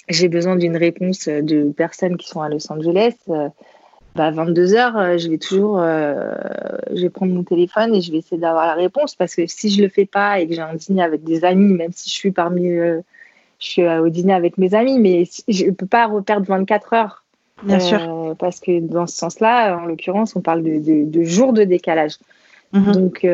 [0.09, 5.17] j'ai besoin d'une réponse de personnes qui sont à Los Angeles, bah, à 22 heures,
[5.17, 9.15] je vais toujours, je vais prendre mon téléphone et je vais essayer d'avoir la réponse
[9.15, 11.73] parce que si je le fais pas et que j'ai un dîner avec des amis,
[11.73, 12.71] même si je suis parmi,
[13.61, 17.23] je suis au dîner avec mes amis, mais je ne peux pas reperdre 24 heures.
[17.63, 18.35] Bien sûr.
[18.39, 22.17] Parce que dans ce sens-là, en l'occurrence, on parle de, jours de décalage.
[22.73, 22.91] Mhm.
[22.91, 23.25] Donc,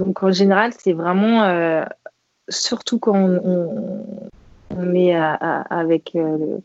[0.00, 1.84] donc en général, c'est vraiment, euh,
[2.48, 4.04] surtout quand on,
[4.70, 6.58] on, est avec euh,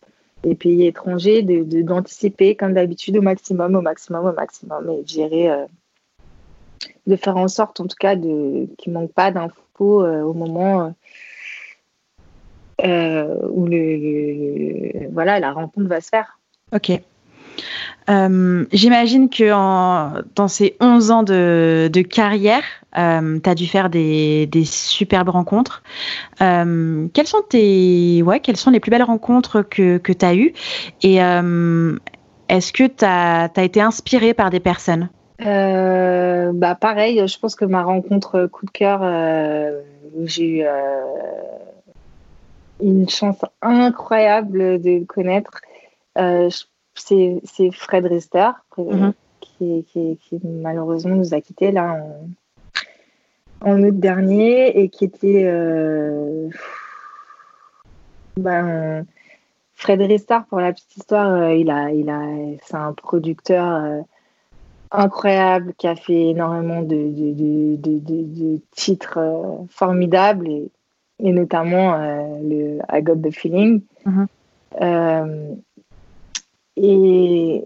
[0.43, 5.07] les pays étrangers, d'anticiper de, comme d'habitude au maximum, au maximum, au maximum, et de
[5.07, 5.65] gérer, euh,
[7.07, 10.93] de faire en sorte en tout cas qu'il ne manque pas d'infos au moment
[12.85, 16.39] où le, voilà, la rencontre va se faire.
[16.73, 16.91] Ok.
[18.09, 19.49] Euh, j'imagine que
[20.35, 22.63] dans ces 11 ans de, carrière,
[22.97, 25.83] euh, tu as dû faire des, superbes rencontres.
[26.41, 30.35] Euh, quelles, sont tes, ouais, quelles sont les plus belles rencontres que, que tu as
[30.35, 30.53] eues?
[31.01, 35.09] Et est-ce que tu as, été inspiré par des personnes?
[35.39, 39.01] Bah pareil, je pense que ma rencontre coup de cœur,
[40.25, 40.63] j'ai eu
[42.89, 45.61] une chance incroyable de le connaître.
[46.15, 46.63] Je
[46.95, 49.13] c'est Fred Rister, mhm.
[49.41, 49.85] qui,
[50.43, 52.03] malheureusement nous a quittés là
[53.61, 55.43] en, août dernier et qui était.
[55.45, 56.49] Euh,
[58.37, 59.05] ben,
[59.73, 62.21] Fred Rister, pour la petite histoire, euh, il a, il a,
[62.63, 64.01] c'est un producteur euh,
[64.91, 69.19] incroyable qui a fait énormément de, de, titres
[69.69, 70.71] formidables et,
[71.19, 71.97] notamment
[72.41, 73.81] le I Got the Feeling.
[74.05, 74.27] Mhm.
[76.77, 77.65] Et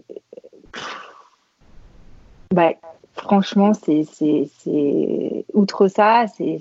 [2.52, 2.72] bah,
[3.14, 4.04] franchement, c'est,
[5.52, 6.60] outre ça, c'est,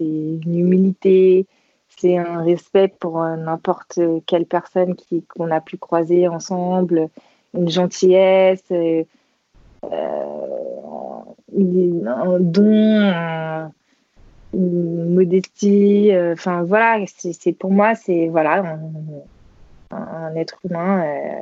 [0.00, 1.46] une humilité,
[1.96, 4.96] c'est un respect pour euh, n'importe quelle personne
[5.28, 7.08] qu'on a pu croiser ensemble,
[7.54, 9.04] une gentillesse, euh,
[9.82, 11.24] un
[12.40, 13.70] don, une
[14.52, 16.12] modestie.
[16.12, 18.78] Euh, enfin voilà, c'est, pour moi, c'est voilà
[19.90, 21.04] un, être humain.
[21.04, 21.40] Euh,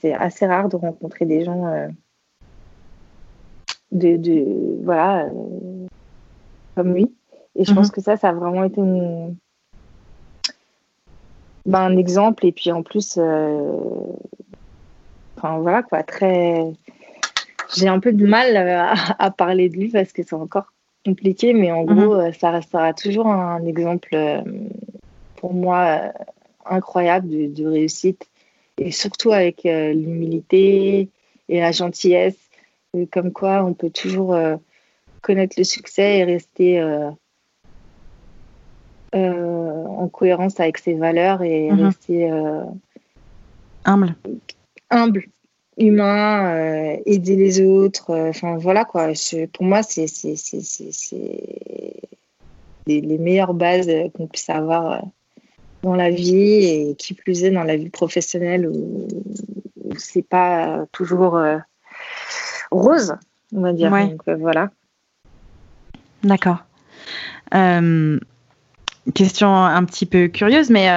[0.00, 1.88] c'est assez rare de rencontrer des gens euh,
[3.92, 5.86] de, voilà euh,
[6.74, 7.14] comme lui.
[7.54, 7.92] Et je pense mhm.
[7.92, 8.80] que ça, ça a vraiment été
[11.66, 12.46] ben, un exemple.
[12.46, 13.18] Et puis en plus,
[15.36, 16.72] enfin voilà quoi, très.
[17.76, 18.56] J'ai un peu de mal
[19.18, 20.72] à, parler de lui parce que c'est encore
[21.04, 21.94] compliqué, mais en mhm.
[21.94, 24.16] gros, ça restera toujours un exemple
[25.38, 26.12] pour moi euh,
[26.66, 28.28] incroyable de, réussite
[28.76, 31.08] et surtout avec euh, l'humilité
[31.48, 32.38] et la gentillesse,
[33.10, 34.56] comme quoi on peut toujours euh,
[35.22, 36.82] connaître le succès et rester
[39.12, 41.86] en cohérence avec ses valeurs et mhm.
[41.86, 42.30] rester
[43.84, 44.14] humble.
[44.90, 45.24] Humble,
[45.78, 48.14] humain, aider les autres.
[48.28, 49.12] Enfin voilà quoi.
[49.52, 50.06] pour moi, c'est
[52.86, 55.02] les, meilleures bases qu'on puisse avoir
[55.82, 59.08] dans la vie et qui plus est dans la vie professionnelle où,
[59.96, 61.58] c'est pas toujours euh,
[62.70, 63.16] rose,
[63.54, 63.90] on va dire.
[63.90, 64.70] Donc euh, voilà.
[66.22, 66.58] D'accord.
[67.54, 68.18] Euh,
[69.14, 70.88] question un petit peu curieuse, mais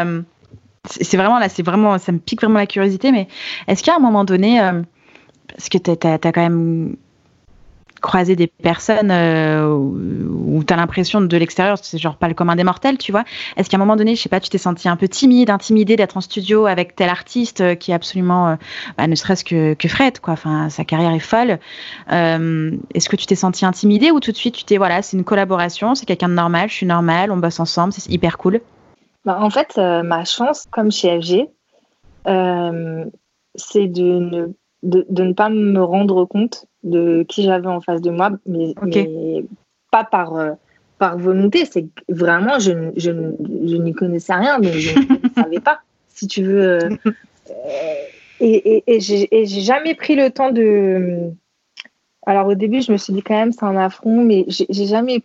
[0.90, 3.12] c'est vraiment là, c'est vraiment, ça me pique vraiment la curiosité.
[3.12, 3.28] Mais
[3.68, 4.60] est-ce qu'à un moment donné,
[5.48, 6.96] parce que tu as, quand même
[8.02, 12.98] croiser des personnes où, tu l'impression de l'extérieur, c'est genre pas le commun des mortels,
[12.98, 13.24] tu vois.
[13.58, 15.96] Est-ce qu'à un moment donné, je sais pas, tu t'es senti un peu timide, intimidé
[15.96, 18.58] d'être en studio avec tel artiste qui est absolument,
[18.98, 20.34] bah, ne serait-ce que, que Fred, quoi.
[20.34, 21.60] Enfin, sa carrière est folle.
[22.10, 25.24] Est-ce que tu t'es senti intimidé ou tout de suite tu t'es, voilà, c'est une
[25.24, 28.62] collaboration, c'est quelqu'un de normal, je suis normal, on bosse ensemble, c'est hyper cool?
[29.26, 31.48] Bah, En fait, ma chance, comme chez FG,
[33.56, 34.48] c'est de ne,
[34.84, 38.74] de, de, ne pas me rendre compte de qui j'avais en face de moi, mais,
[39.92, 40.52] pas par, euh,
[40.98, 41.66] par volonté.
[41.66, 46.44] C'est vraiment, je, je, je n'y connaissais rien, mais je ne savais pas, si tu
[46.44, 46.62] veux.
[46.62, 46.90] Euh,
[48.40, 51.32] et, et, et j'ai jamais pris le temps de.
[52.26, 55.22] Alors au début, je me suis dit quand même, c'est un affront, mais j'ai jamais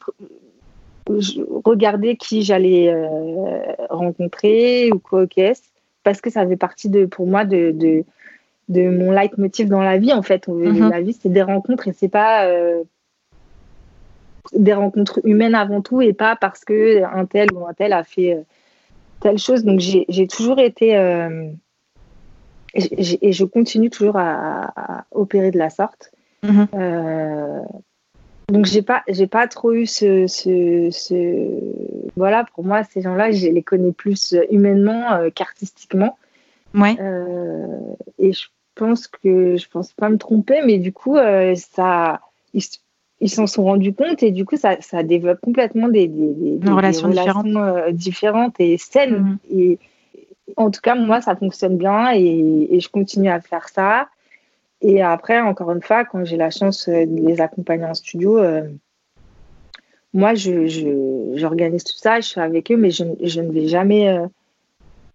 [1.65, 5.63] regardé qui j'allais euh, rencontrer ou quoi qu'est-ce,
[6.03, 8.05] parce que ça fait partie de, pour moi de, de
[8.69, 10.49] de mon leitmotiv dans la vie en fait.
[10.49, 10.91] Mhm.
[10.91, 12.83] La vie c'est des rencontres et c'est pas euh,
[14.53, 18.05] des rencontres humaines avant tout et pas parce que un tel ou un tel a
[18.05, 18.43] fait euh,
[19.21, 19.65] telle chose.
[19.65, 21.51] Donc j'ai toujours été euh,
[22.75, 26.11] et je continue toujours à, opérer de la sorte.
[26.43, 26.67] Mhm.
[28.49, 31.49] Donc j'ai pas j'ai pas trop eu ce, ce, ce,
[32.17, 36.19] voilà pour moi ces gens-là je les connais plus humainement qu'artistiquement.
[36.75, 36.97] Ouais.
[38.19, 42.21] et je pense que je pense pas me tromper, mais du coup, euh, ça,
[43.21, 46.71] ils s'en sont rendus compte et du coup, ça, ça développe complètement des, des, des,
[46.71, 48.61] relations, euh, différentes.
[48.61, 49.39] et saines.
[49.51, 49.59] Mm-hmm.
[49.59, 49.79] Et
[50.57, 54.09] en tout cas, moi, ça fonctionne bien et, et, je continue à faire ça.
[54.83, 58.41] Et après, encore une fois, quand j'ai la chance euh, de les accompagner en studio,
[60.13, 64.19] moi, je, j'organise tout ça, je suis avec eux, mais je, je ne vais jamais,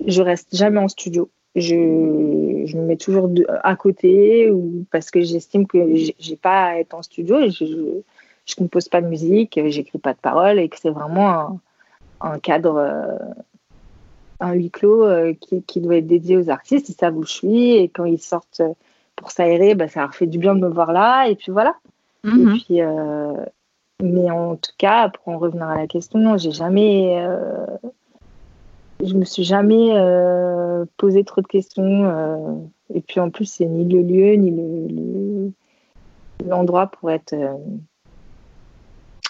[0.06, 1.30] je reste jamais en studio.
[1.56, 1.76] Je,
[2.65, 3.30] je me mets toujours
[3.63, 7.50] à côté ou parce que j'estime que j'ai pas à être en studio.
[7.50, 7.65] Je,
[8.45, 11.60] je, compose pas de musique, j'écris pas de paroles et que c'est vraiment
[12.19, 13.17] un, cadre, euh,
[14.39, 16.89] un huis clos euh, qui, qui, doit être dédié aux artistes.
[16.89, 18.62] Ils savent où je suis et quand ils sortent
[19.21, 21.75] pour s'aérer, bah, ça leur fait du bien de me voir là et puis voilà.
[22.25, 23.34] Et puis, euh,
[24.03, 27.17] mais en tout cas, pour en revenir à la question, j'ai jamais
[29.03, 32.05] je me suis jamais euh, posé trop de questions.
[32.05, 32.55] Euh,
[32.93, 35.53] et puis en plus, c'est ni le lieu, ni
[36.45, 37.53] l'endroit pour être euh,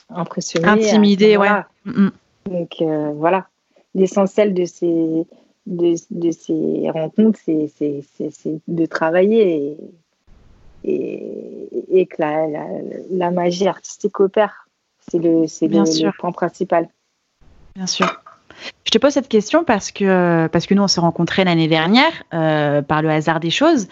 [0.09, 0.67] impressionné.
[0.67, 1.49] Intimidé, ouais.
[1.85, 2.11] Mm, mm.
[2.49, 2.83] Donc
[3.17, 3.47] voilà,
[3.93, 5.27] l'essentiel de ces,
[5.65, 5.95] de,
[6.31, 7.71] ces rencontres, c'est
[8.67, 9.77] de travailler
[10.83, 12.47] et, et, que la,
[13.11, 14.67] la, magie artistique opère.
[15.09, 16.89] C'est le, le, le point principal.
[17.75, 18.21] Bien sûr.
[18.85, 22.11] Je te pose cette question parce que, parce que nous, on s'est rencontrés l'année dernière
[22.33, 23.87] euh, par le hasard des choses.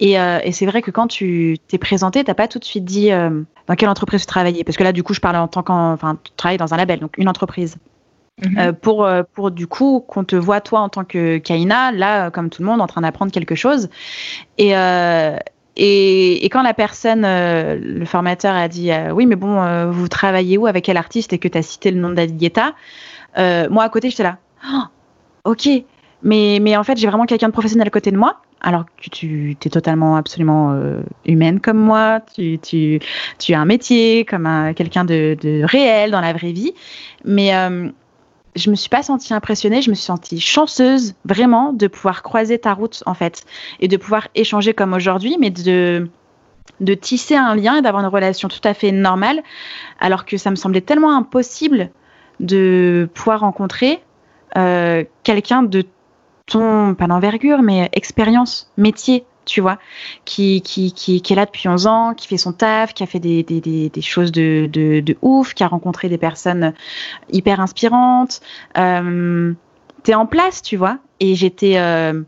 [0.00, 2.64] Et, euh, et c'est vrai que quand tu t'es présenté, tu n'as pas tout de
[2.64, 4.64] suite dit euh, dans quelle entreprise tu travaillais.
[4.64, 5.92] Parce que là, du coup, je parle en tant qu'en.
[5.92, 7.76] Enfin, tu travailles dans un label, donc une entreprise.
[8.44, 8.72] Mhm.
[8.74, 12.62] pour, pour du coup qu'on te voit toi en tant que Kaina, là, comme tout
[12.62, 13.88] le monde, en train d'apprendre quelque chose.
[14.58, 14.74] Et,
[15.76, 20.66] et, et, quand la personne, le formateur a dit oui, mais bon, vous travaillez où
[20.66, 22.74] avec quel artiste et que tu as cité le nom d'Adieta,
[23.38, 24.38] euh, moi, à côté, j'étais là.
[24.64, 24.82] Oh,
[25.52, 25.68] ok,
[26.22, 28.40] mais, mais en fait, j'ai vraiment quelqu'un de professionnel à côté de moi.
[28.60, 32.98] Alors que tu es totalement, absolument euh, humaine comme moi, tu, tu,
[33.38, 36.74] tu as un métier, comme quelqu'un de, de, réel dans la vraie vie.
[37.24, 37.88] Mais euh,
[38.58, 42.58] je me suis pas sentie impressionnée, je me suis sentie chanceuse vraiment de pouvoir croiser
[42.58, 43.44] ta route en fait
[43.80, 46.08] et de pouvoir échanger comme aujourd'hui, mais de,
[46.80, 49.42] de tisser un lien et d'avoir une relation tout à fait normale,
[50.00, 51.90] alors que ça me semblait tellement impossible
[52.40, 54.00] de pouvoir rencontrer
[54.56, 55.84] euh, quelqu'un de
[56.46, 59.78] ton, pas d'envergure, mais expérience, métier, tu vois,
[60.24, 63.06] qui, qui, qui, qui, est là depuis 11 ans, qui fait son taf, qui a
[63.06, 66.74] fait des, des, des, choses de, de, de, ouf, qui a rencontré des personnes
[67.32, 68.40] hyper inspirantes.
[68.76, 69.54] Euh,
[70.04, 72.22] T'es en place, tu vois, et j'étais euh,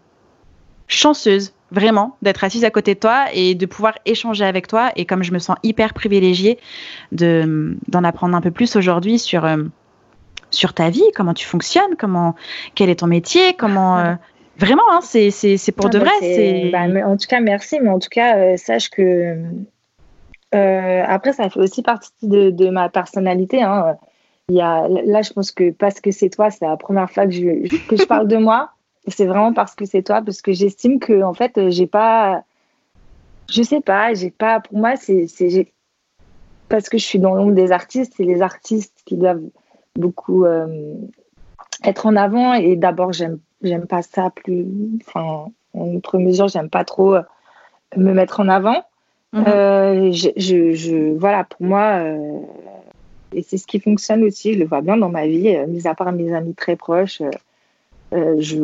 [0.89, 4.91] chanceuse vraiment d'être assise à côté de toi et de pouvoir échanger avec toi.
[4.97, 6.59] Et comme je me sens hyper privilégiée
[7.13, 9.65] d'en apprendre un peu plus aujourd'hui sur euh,
[10.51, 12.35] sur ta vie, comment tu fonctionnes, comment,
[12.75, 13.99] quel est ton métier, comment.
[13.99, 14.15] Euh,
[14.61, 16.11] vraiment, hein, c'est, pour de vrai.
[16.21, 16.71] C'est...
[16.71, 19.37] Bah, en tout cas, merci, mais en tout cas, euh, sache que.
[20.55, 23.63] Euh, après, ça fait aussi partie de, ma personnalité.
[23.63, 23.97] Hein.
[24.49, 27.25] Il y a, là, je pense que parce que c'est toi, c'est la première fois
[27.27, 28.71] que je, que je parle de moi.
[29.09, 32.45] C'est vraiment parce que c'est toi, parce que j'estime que, en fait, j'ai pas.
[33.51, 34.61] Je sais pas, j'ai pas.
[34.61, 35.73] Pour moi, c'est, c'est
[36.69, 39.43] parce que je suis dans l'ombre des artistes, c'est les artistes qui doivent
[39.97, 40.95] beaucoup euh,
[41.83, 42.53] être en avant.
[42.53, 44.67] Et d'abord, j'aime, j'aime pas ça plus.
[45.07, 47.23] Enfin, en outre mesure, j'aime pas trop euh,
[47.97, 48.85] me mettre en avant.
[49.33, 49.45] Mhm.
[50.13, 52.03] je, voilà, pour moi,
[53.33, 55.95] et c'est ce qui fonctionne aussi, je le vois bien dans ma vie, mis à
[55.95, 57.23] part mes amis très proches,
[58.11, 58.59] je,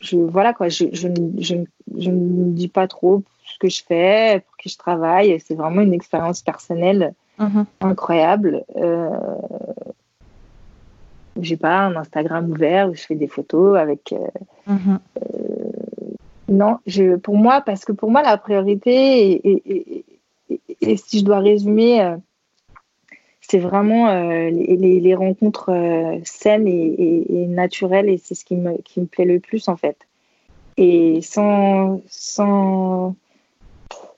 [0.00, 1.06] je, voilà quoi, je, je,
[1.38, 1.54] je,
[1.96, 5.38] je ne dis pas trop ce que je fais, pour qui je travaille.
[5.40, 7.66] C'est vraiment une expérience personnelle mhm.
[7.80, 8.64] incroyable.
[11.40, 14.12] J'ai pas un Instagram ouvert où je fais des photos avec.
[14.12, 14.26] Euh,
[14.66, 14.98] mhm.
[15.22, 15.70] euh,
[16.48, 20.04] non, je, pour moi, parce que pour moi, la priorité, et,
[20.80, 22.16] et, si je dois résumer, euh,
[23.42, 24.10] c'est vraiment
[24.50, 25.70] les, les, rencontres
[26.24, 29.96] saines et, naturelles, et c'est ce qui me, qui me plaît le plus en fait.
[30.78, 33.14] Et sans, sans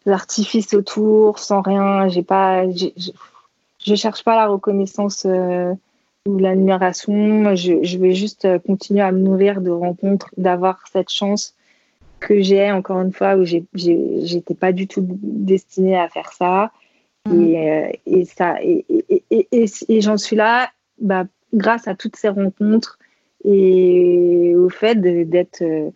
[0.04, 5.26] l'artifice autour, sans rien, j'ai pas, je cherche pas la reconnaissance
[6.30, 7.54] ou l'admiration.
[7.54, 11.54] Je, je, vais juste euh, continuer à me nourrir de rencontres, d'avoir cette chance
[12.18, 16.70] que j'ai, encore une fois, où j'étais pas du tout destinée à faire ça.
[17.30, 18.84] Et, euh, et, ça, et,
[19.30, 19.46] et,
[19.88, 22.98] et j'en suis là bah, grâce à toutes ces rencontres
[23.44, 25.90] et au fait d'être euh,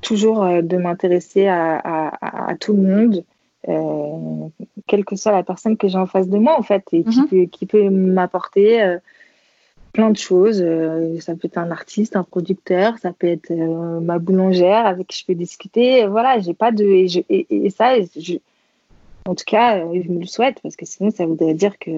[0.00, 3.24] toujours de m'intéresser à, à, à, tout le monde
[3.68, 4.48] euh,
[4.86, 7.20] quelle que soit la personne que j'ai en face de moi, en fait, et qui
[7.20, 7.28] mhm.
[7.28, 8.98] peut, qui peut m'apporter euh,
[9.92, 10.62] plein de choses.
[10.62, 15.20] Euh, ça peut être un artiste, un producteur, ça peut être ma boulangère avec qui
[15.20, 16.06] je peux discuter.
[16.06, 16.84] Voilà, j'ai pas de.
[17.28, 17.94] Et, ça,
[19.26, 21.90] en tout cas, je me le souhaite, parce que sinon, ça voudrait dire que,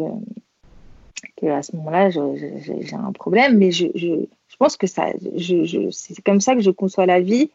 [1.37, 3.57] que à ce moment-là, j'ai un problème.
[3.59, 7.21] Mais je, je, je pense que ça, je, c'est comme ça que je conçois la
[7.21, 7.51] vie,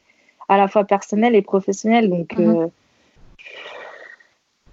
[0.48, 2.10] à la fois personnelle et professionnelle.
[2.10, 2.70] Donc, mhm.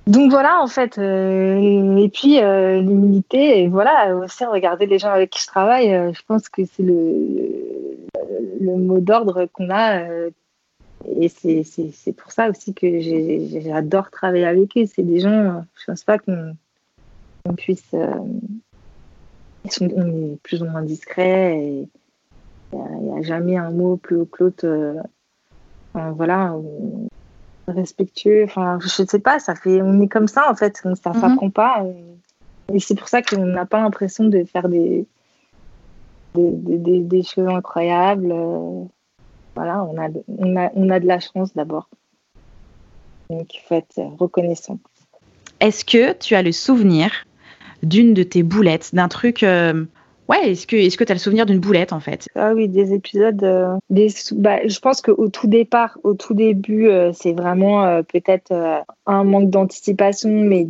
[0.06, 0.98] Donc voilà, en fait.
[0.98, 5.94] Euh, et puis euh, l'humilité, et voilà, aussi regarder les gens avec qui je travaille,
[5.94, 7.96] euh, je pense que c'est le,
[8.60, 10.02] le, mot d'ordre qu'on a.
[11.16, 13.00] et c'est pour ça aussi que
[13.60, 14.84] j'adore travailler avec eux.
[14.86, 16.54] C'est des gens, je pense pas qu'on
[17.56, 17.94] puisse.
[19.64, 21.88] ils sont, on est plus ou moins discret et
[22.72, 24.66] il n'y a, jamais un mot plus haut que l'autre.
[25.94, 26.54] voilà
[27.68, 28.44] respectueux.
[28.44, 31.20] Enfin, je sais pas, ça fait, on est comme ça en fait, ça ne mhm.
[31.20, 31.84] s'apprend pas.
[32.72, 35.06] Et c'est pour ça qu'on n'a pas l'impression de faire des
[36.34, 38.34] des, des, choses incroyables.
[39.54, 41.88] Voilà, on a, on a, on a de la chance d'abord.
[43.30, 44.78] Donc il faut être reconnaissant.
[45.60, 47.10] Est-ce que tu as le souvenir
[47.82, 49.84] d'une de tes boulettes, d'un truc euh,
[50.28, 52.28] Ouais, est-ce que est-ce que tu as le souvenir d'une boulette en fait?
[52.34, 56.88] Ah oui, des épisodes euh, des bah, je pense qu'au tout départ, au tout début,
[56.88, 58.52] euh, c'est vraiment euh, peut-être
[59.06, 60.66] un manque d'anticipation mais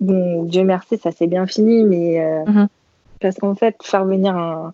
[0.00, 2.68] bon, Dieu merci, ça s'est bien fini mais mm-hmm.
[3.20, 4.72] parce qu'en fait, faire venir un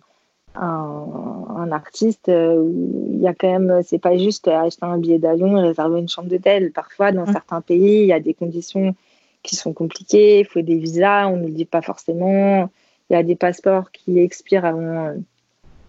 [0.55, 5.67] un, artiste, il y a quand même, c'est pas juste acheter un billet d'avion et
[5.67, 6.71] réserver une chambre d'hôtel.
[6.73, 7.31] Parfois, dans mm.
[7.31, 8.93] certains pays, il y a des conditions
[9.41, 12.69] qui sont compliquées, il faut des visas, on ne le dit pas forcément
[13.09, 15.07] il y a des passeports qui expirent avant.
[15.07, 15.15] Euh,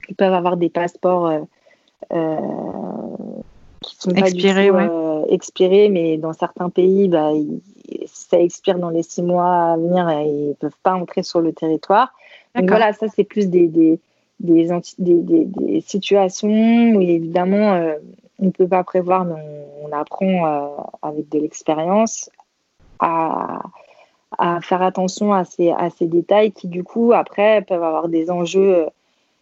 [0.08, 1.40] ils peuvent avoir des passeports euh,
[2.12, 2.36] euh,
[3.82, 7.30] qui sont expirés, pas du tout, expirés, mais dans certains pays, bah,
[8.06, 11.40] ça expire dans les six mois à venir et ils ne peuvent pas entrer sur
[11.40, 12.12] le territoire.
[12.56, 14.00] Donc voilà, ça c'est plus des, des,
[14.40, 14.68] des,
[14.98, 17.94] des, des, situations où évidemment
[18.40, 19.40] on ne peut pas prévoir, mais
[19.82, 22.30] on, apprend avec de l'expérience
[22.98, 23.62] à,
[24.38, 28.30] à faire attention à ces, à ces détails qui, du coup, après, peuvent avoir des
[28.30, 28.86] enjeux euh,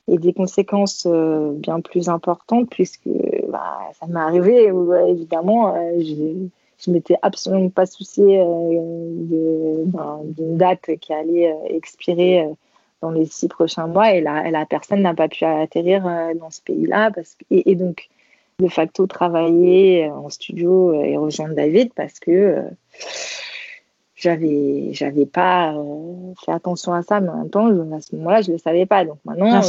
[0.08, 3.08] et des conséquences euh, bien plus importantes, puisque
[3.48, 4.72] bah, ça m'est arrivé
[5.08, 12.48] évidemment, euh, je ne m'étais absolument pas soucié ben, d'une date qui allait expirer
[13.02, 16.04] dans les six prochains mois et la, la personne n'a pas pu atterrir
[16.36, 17.10] dans ce pays-là.
[17.50, 18.08] Et, et, donc,
[18.60, 22.64] de facto, travailler en studio et rejoindre David parce que
[24.18, 28.42] j'avais j'avais pas euh, fait attention à ça mais en même temps à ce moment-là
[28.42, 29.04] je le savais pas.
[29.04, 29.62] Donc maintenant euh,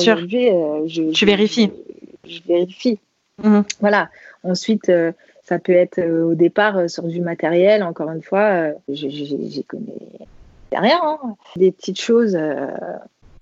[0.87, 1.71] je, je, vérifie
[2.27, 2.99] je, vérifie.
[3.43, 3.63] Mhm.
[3.79, 4.09] voilà.
[4.43, 5.11] Ensuite euh,
[5.43, 9.93] ça peut être au départ sur du matériel encore une fois j'y connais
[10.71, 11.35] rien hein.
[11.55, 12.37] des petites choses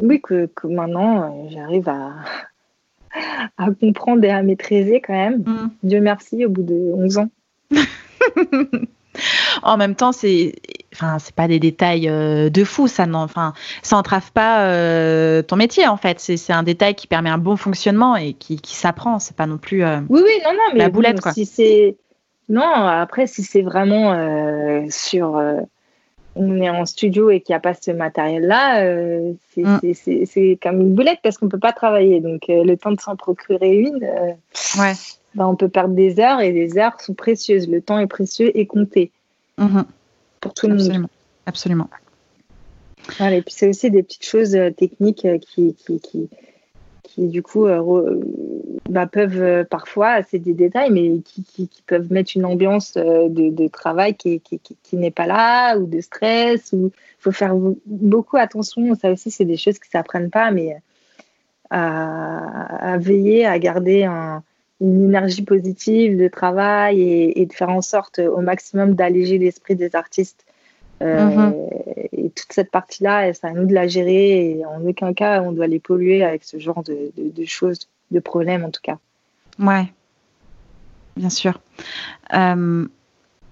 [0.02, 2.14] oui que, que maintenant j'arrive à
[3.58, 5.44] à comprendre et à maîtriser quand même.
[5.46, 5.70] Mhm.
[5.84, 7.30] Dieu merci au bout de 11 ans.
[9.64, 10.54] En même temps, c'est,
[11.00, 15.56] enfin, c'est pas des détails euh, de fou, ça enfin, ça entrave pas euh, ton
[15.56, 16.20] métier en fait.
[16.20, 19.20] C'est, un détail qui permet un bon fonctionnement et qui, qui s'apprend.
[19.20, 19.84] C'est pas non plus.
[19.84, 21.34] Euh, oui, oui, non, non, mais la boulette quoi.
[21.34, 21.96] Si c'est
[22.50, 25.42] non, après, si c'est vraiment sur,
[26.36, 28.86] on est en studio et qu'il n'y a pas ce matériel-là,
[29.58, 29.80] mm.
[29.94, 32.22] c'est, comme une boulette parce qu'on peut pas travailler.
[32.22, 34.08] Donc, le temps de s'en procurer une.
[34.80, 34.94] ouais
[35.38, 37.70] ben, on peut perdre des heures et des heures sont précieuses.
[37.70, 39.12] Le temps est précieux et compté
[39.58, 39.86] mhm.
[40.40, 41.08] Pour tout le monde.
[41.46, 41.90] Absolument.
[43.22, 46.30] et puis c'est aussi des petites choses euh, techniques euh, qui, qui, qui,
[47.04, 48.22] qui du coup euh,
[48.90, 53.68] bah, peuvent parfois, c'est des détails, mais qui, qui, peuvent mettre une ambiance de, de
[53.68, 54.42] travail qui,
[54.94, 58.94] n'est pas là, ou de stress, ou il faut faire beaucoup attention.
[58.96, 60.78] Ça aussi, c'est des choses qui ne s'apprennent pas, mais
[61.70, 64.08] à, veiller à garder
[64.80, 69.96] une énergie positive de travail et, de faire en sorte au maximum d'alléger l'esprit des
[69.96, 70.46] artistes.
[71.02, 71.54] Euh, mhm.
[72.12, 75.52] Et toute cette partie-là, c'est à nous de la gérer et en aucun cas on
[75.52, 77.12] doit les polluer avec ce genre de,
[77.46, 78.98] choses, de problèmes en tout cas.
[79.60, 79.92] Ouais,
[81.16, 81.60] bien sûr.
[82.34, 82.88] Euh,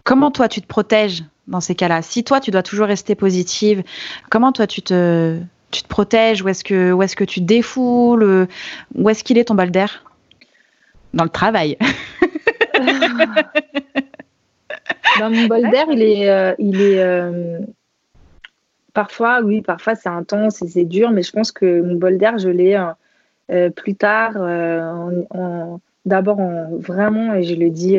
[0.04, 2.02] comment toi tu te protèges dans ces cas-là?
[2.02, 3.84] Si toi tu dois toujours rester positive,
[4.30, 5.40] comment toi tu te,
[5.72, 6.42] tu te protèges?
[6.44, 8.48] Où est-ce que, où est que tu défoules?
[8.96, 10.04] Où est-ce qu'il est ton bol d'air?
[11.16, 11.78] Dans le travail.
[15.20, 17.60] Dans mon bol d'air, il est, euh, il est euh,
[18.94, 22.38] parfois, oui, parfois c'est intense et c'est dur, mais je pense que mon bol d'air,
[22.38, 22.78] je l'ai
[23.52, 24.34] euh, plus tard,
[26.06, 26.42] d'abord
[26.72, 27.98] vraiment, et je le dis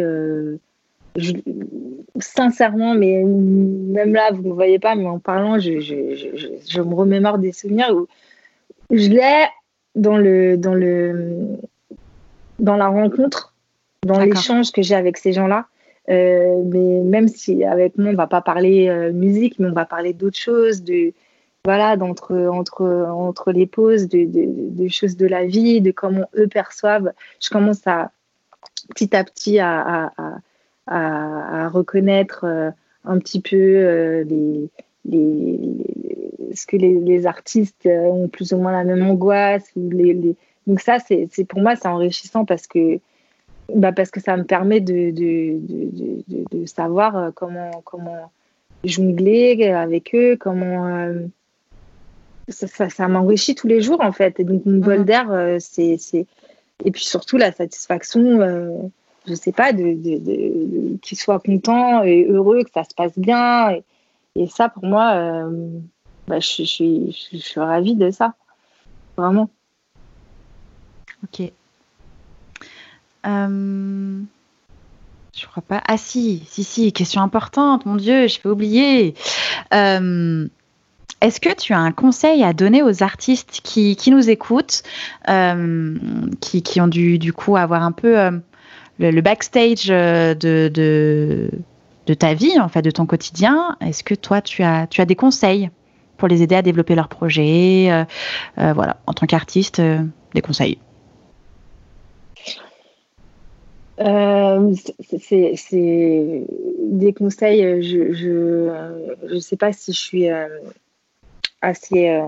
[2.21, 6.95] sincèrement, mais même là, vous ne me voyez pas, mais en parlant, je, je, me
[6.95, 8.07] remémore des souvenirs où
[8.91, 9.47] je l'ai
[9.95, 11.59] dans, le, dans, le,
[12.59, 13.55] dans la rencontre,
[14.05, 15.67] dans l'échange que j'ai avec ces gens-là.
[16.09, 19.73] Euh, mais même si avec moi, on ne va pas parler euh, musique, mais on
[19.73, 21.13] va parler d'autres choses, de,
[21.65, 26.47] voilà, d'entre, entre, entre les pauses, de, de, choses de la vie, de comment eux
[26.47, 27.11] perçoivent.
[27.43, 28.13] Je commence à
[28.89, 30.13] petit à petit à
[30.87, 32.71] à, reconnaître euh,
[33.05, 34.69] un petit peu euh, les,
[35.05, 35.59] les,
[36.55, 39.69] ce que les, artistes ont plus ou moins la même angoisse.
[39.77, 40.37] Les,
[40.67, 42.99] Donc ça, c'est pour moi, c'est enrichissant parce que,
[43.75, 45.59] bah parce que ça me permet de, de,
[46.29, 48.31] de, de, savoir comment, comment
[48.85, 51.09] jongler avec eux, comment...
[52.49, 54.41] ça, ça, m'enrichit tous les jours, en fait.
[54.41, 55.05] Et donc, mon bol mhm.
[55.05, 55.99] d'air, c'est...
[56.85, 58.91] Et puis surtout, la satisfaction
[59.27, 63.81] je sais pas, de, de, qu'ils soient contents et heureux, que ça se passe bien.
[64.35, 65.69] Et, ça, pour moi, euh,
[66.29, 68.35] bah, je, je, suis ravie de ça.
[69.17, 69.51] Vraiment.
[71.25, 71.51] Ok.
[73.27, 74.21] Euh,
[75.37, 75.83] je crois pas.
[75.87, 79.15] Ah si, si, si, question importante, mon Dieu, je vais oublier.
[79.75, 80.47] Euh,
[81.21, 84.83] est-ce que tu as un conseil à donner aux artistes qui, qui nous écoutent,
[86.41, 88.31] qui, qui, ont dû du coup avoir un peu
[88.99, 90.71] le, backstage euh, de,
[92.07, 93.77] de, ta vie, en fait, de ton quotidien?
[93.81, 95.71] Est-ce que toi, tu as, tu as des conseils
[96.17, 98.05] pour les aider à développer leur projet euh,
[98.59, 100.79] euh, Voilà, en tant qu'artiste, des conseils?
[103.99, 105.55] C'est
[106.83, 110.27] des conseils, je ne sais pas si je suis
[111.63, 112.21] assez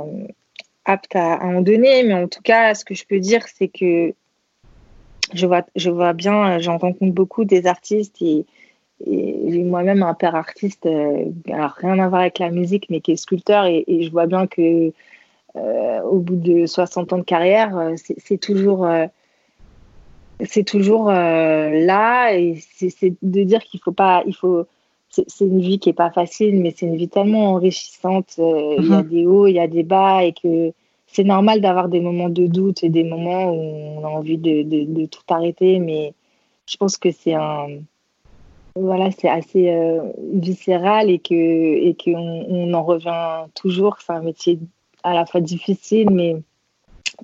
[0.89, 4.15] apte à, en donner, mais en tout cas, ce que je peux dire, c'est que
[5.35, 8.47] je vois, je bien, euh, j'en rencontre beaucoup des artistes et,
[9.07, 13.13] j'ai moi-même un père artiste, euh, alors rien à voir avec la musique, mais qui
[13.13, 14.93] est sculpteur et, je vois bien que
[15.55, 18.89] euh, au bout de 60 ans de carrière, c'est toujours,
[20.45, 24.67] c'est toujours là et c'est de dire qu'il faut pas, il faut,
[25.11, 28.35] c'est une vie qui est pas facile, mais c'est une vie tellement enrichissante.
[28.39, 29.09] Il y a mhm.
[29.09, 30.73] des hauts, il y a des bas et que
[31.07, 35.07] c'est normal d'avoir des moments de doute et des moments où on a envie de,
[35.07, 36.13] tout arrêter, mais
[36.67, 37.67] je pense que c'est un
[38.77, 40.03] voilà, c'est assez euh,
[40.35, 43.97] viscéral et que et qu'on on en revient toujours.
[43.99, 44.61] C'est un métier
[45.03, 46.37] à la fois difficile, mais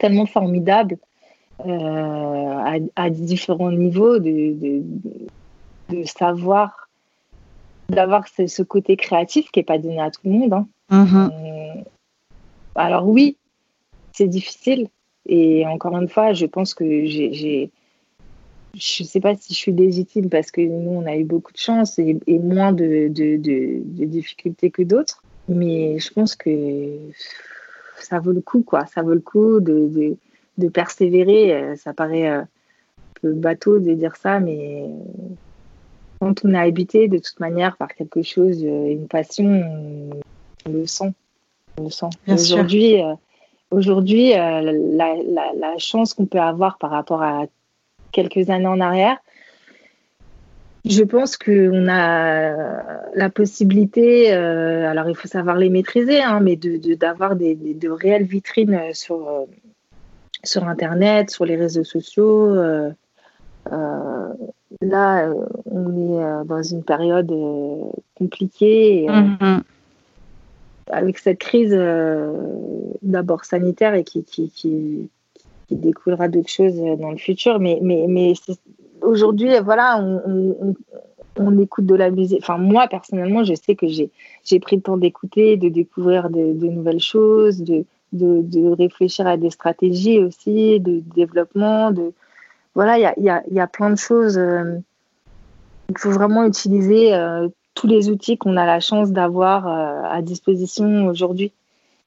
[0.01, 0.99] tellement formidable
[1.61, 4.83] euh, à, différents niveaux de,
[5.89, 6.89] de, savoir,
[7.89, 10.53] d'avoir ce, côté créatif qui n'est pas donné à tout le monde.
[10.53, 10.67] Hein.
[10.91, 11.31] Mm-hmm.
[11.33, 11.83] Euh,
[12.75, 13.37] alors oui,
[14.13, 14.89] c'est difficile.
[15.27, 17.71] Et encore une fois, je pense que j'ai.
[18.75, 21.53] Je ne sais pas si je suis légitime parce que nous, on a eu beaucoup
[21.53, 25.23] de chance et, moins de, de, difficultés que d'autres.
[25.49, 26.99] Mais je pense que
[28.01, 28.87] ça vaut le coup, quoi.
[28.87, 30.17] Ça vaut le coup de,
[30.59, 31.77] de persévérer.
[31.77, 32.49] Ça paraît un
[33.21, 34.89] peu bateau de dire ça, mais
[36.21, 39.63] quand on a habité de toute manière par quelque chose, une passion,
[40.67, 41.13] on, le sent.
[41.79, 42.11] On le sent.
[42.29, 43.03] Aujourd'hui,
[43.75, 47.47] Aujourd'hui, euh, la, chance qu'on peut avoir par rapport à
[48.13, 49.17] quelques années en arrière,
[50.85, 52.53] je pense qu'on a
[53.17, 58.27] la possibilité, euh, alors il faut savoir les maîtriser, hein, mais d'avoir de, de, réelles
[58.27, 59.45] vitrines sur, euh,
[60.47, 62.55] sur Internet, sur les réseaux sociaux,
[64.80, 65.28] là,
[65.70, 67.32] on est dans une période
[68.16, 69.07] compliquée.
[69.09, 69.61] Mm-hmm.
[70.88, 71.74] Avec cette crise
[73.03, 75.09] d'abord sanitaire et qui, qui, qui,
[75.68, 77.59] qui découlera d'autres choses dans le futur.
[77.59, 78.34] Mais, mais, mais
[79.03, 80.74] aujourd'hui, voilà, on,
[81.36, 82.40] on, écoute de la musique.
[82.42, 87.01] Enfin, moi, personnellement, je sais que j'ai pris le temps d'écouter, de découvrir de, nouvelles
[87.01, 87.84] choses, de,
[88.15, 91.91] de, réfléchir à des stratégies aussi, de développement.
[91.91, 92.12] De...
[92.75, 94.39] Voilà, il y a, y, a, y a, plein de choses.
[94.39, 94.79] Euh,
[95.89, 100.23] il faut vraiment utiliser euh, tous les outils qu'on a la chance d'avoir euh, à
[100.23, 101.53] disposition aujourd'hui.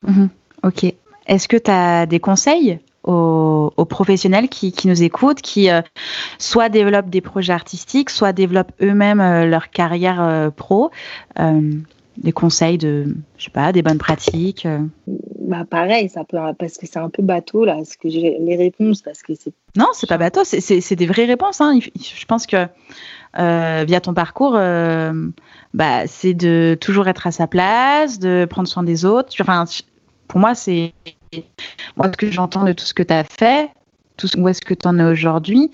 [0.04, 0.30] Mhm.
[0.64, 0.94] ok.
[1.28, 5.70] Est-ce que tu as des conseils aux, professionnels qui, nous écoutent, qui
[6.40, 10.92] soit développent des projets artistiques, soit développent eux-mêmes leur carrière pro.
[11.38, 14.68] des conseils de, je sais pas, des bonnes pratiques.
[15.48, 19.02] Bah pareil, ça peut parce que c'est un peu bateau là, ce que les réponses
[19.02, 19.54] parce que c'est.
[19.78, 21.62] Non, c'est pas bateau, c'est des vraies réponses.
[21.62, 21.80] Hein.
[21.80, 22.68] Je pense que
[23.34, 24.60] via ton parcours,
[25.74, 29.34] bah, c'est de toujours être à sa place, de prendre soin des autres.
[29.40, 29.64] Enfin,
[30.28, 30.94] pour moi, c'est
[31.96, 33.70] moi, ce que j'entends de tout ce que tu as fait,
[34.18, 35.72] tout, où est-ce que tu en es aujourd'hui,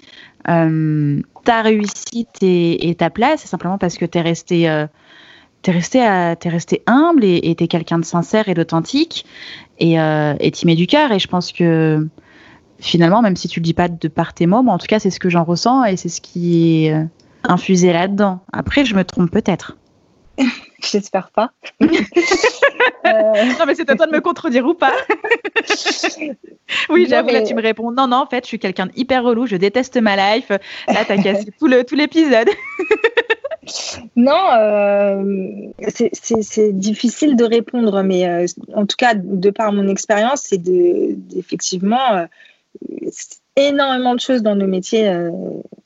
[0.49, 4.85] euh, ta réussite et, ta place, c'est simplement parce que tu es resté.
[5.67, 9.25] Euh, es resté, es resté humble et tu es quelqu'un de sincère et d'authentique
[9.79, 11.11] et euh, tu mets du cœur.
[11.11, 12.07] Et je pense que
[12.79, 14.99] finalement, même si tu le dis pas de par tes mots, mais en tout cas,
[14.99, 17.03] c'est ce que j'en ressens et c'est ce qui est euh,
[17.43, 18.41] infusé là-dedans.
[18.51, 19.77] Après, je me trompe peut-être.
[20.81, 21.51] J'espère pas.
[23.05, 24.93] Euh, non, mais c'est à toi de me contredire ou pas.
[26.89, 29.45] oui, j'avoue, là, tu me réponds non, non, en fait, je suis quelqu'un d'hyper relou,
[29.45, 30.49] je déteste ma life.
[30.87, 32.49] Là, t'as cassé tout l'épisode.
[34.15, 38.45] Non, euh, c'est difficile de répondre, mais euh,
[38.75, 40.61] en tout cas, de par mon expérience, c'est
[41.35, 42.27] effectivement
[43.55, 45.11] énormément de choses dans nos métiers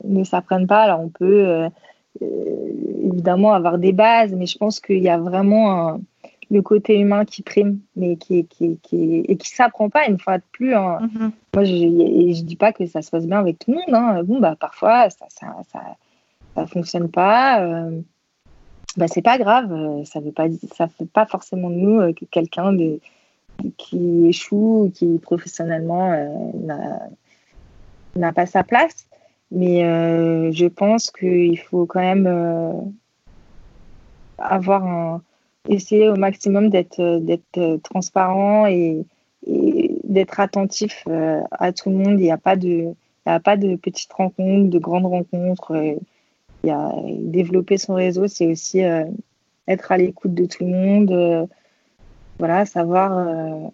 [0.04, 0.84] ne s'apprennent pas.
[0.84, 1.70] Alors, on peut
[2.22, 6.00] évidemment avoir des bases, mais je pense qu'il y a vraiment
[6.50, 10.38] le côté humain qui prime, mais qui, qui, qui, et qui s'apprend pas une fois
[10.38, 10.74] de plus.
[10.74, 11.00] Hein.
[11.02, 11.32] Mm-hmm.
[11.56, 13.96] Moi, je, ne dis pas que ça se passe bien avec tout le monde.
[13.96, 14.24] Hein.
[14.24, 15.82] Bon, bah, parfois, ça, ça, ça,
[16.66, 17.62] fonctionne pas.
[17.62, 18.02] Euh,
[18.96, 20.04] bah, c'est pas grave.
[20.06, 22.76] Ça ne pas, ça fait pas forcément de nous euh, que quelqu'un
[23.78, 26.28] qui échoue, qui professionnellement euh,
[28.16, 29.08] n'a pas sa place.
[29.52, 32.74] Mais euh, je pense qu'il faut quand même euh,
[34.38, 35.22] avoir un,
[35.70, 39.06] essayer au maximum d'être transparent et,
[40.04, 42.20] d'être attentif euh, à tout le monde.
[42.20, 42.94] Il n'y a pas de
[43.26, 45.98] il a pas de petites rencontres, de grandes rencontres.
[46.64, 48.82] Y a développer son réseau, c'est aussi
[49.68, 51.48] être à l'écoute de tout le monde.
[52.40, 53.72] voilà, savoir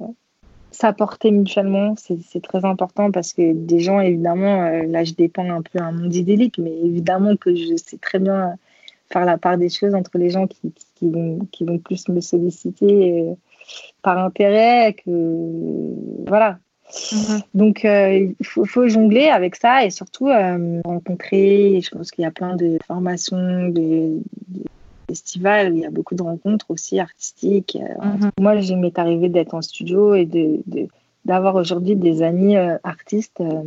[0.74, 5.62] s'apporter mutuellement, c'est très important parce que des gens, évidemment, euh, là je dépends un
[5.62, 8.56] peu un monde idyllique, mais évidemment que je sais très bien
[9.12, 12.20] faire la part des choses entre les gens qui, qui, vont, qui vont, plus me
[12.22, 13.34] solliciter euh,
[14.02, 16.26] par intérêt que.
[16.28, 16.60] Voilà.
[16.94, 17.42] Mm-hmm.
[17.54, 20.28] Donc, euh, il faut, jongler avec ça et surtout
[20.86, 21.82] rencontrer.
[21.82, 24.22] Je pense qu'il y a plein de formations, de,
[25.08, 27.78] festival, il y a beaucoup de rencontres aussi artistiques.
[27.80, 28.32] Euh, mhm.
[28.40, 30.60] Moi, j'ai m'est arrivé d'être en studio et de,
[31.26, 33.62] d'avoir aujourd'hui des amis euh, artistes, euh,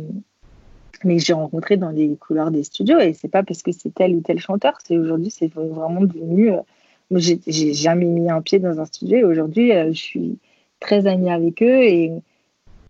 [1.03, 2.99] mais que j'ai rencontrés dans les couloirs des studios.
[2.99, 6.51] Et c'est pas parce que c'est tel ou tel chanteur, c'est aujourd'hui, c'est vraiment devenu.
[7.09, 7.39] moi, j'ai,
[7.73, 10.37] jamais mis un pied dans un studio et aujourd'hui, je suis
[10.79, 12.11] très amie avec eux et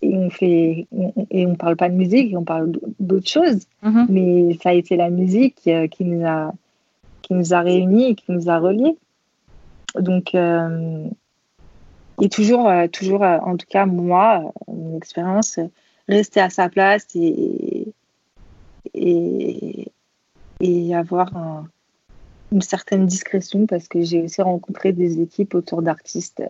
[0.02, 0.88] et on fait
[1.32, 4.06] et on parle pas de musique on parle d'autres choses mhm.
[4.10, 6.54] mais ça a été la musique qui nous a
[7.28, 8.98] qui nous a réunis et qui nous a reliés.
[10.00, 11.08] Donc, euh,
[12.22, 15.60] et toujours, euh, toujours, euh, en tout cas, moi, mon expérience,
[16.08, 17.94] rester à sa place et,
[18.94, 19.92] et,
[20.62, 21.66] et avoir
[22.54, 26.44] une certaine discrétion parce que j'ai aussi rencontré des équipes autour d'artistes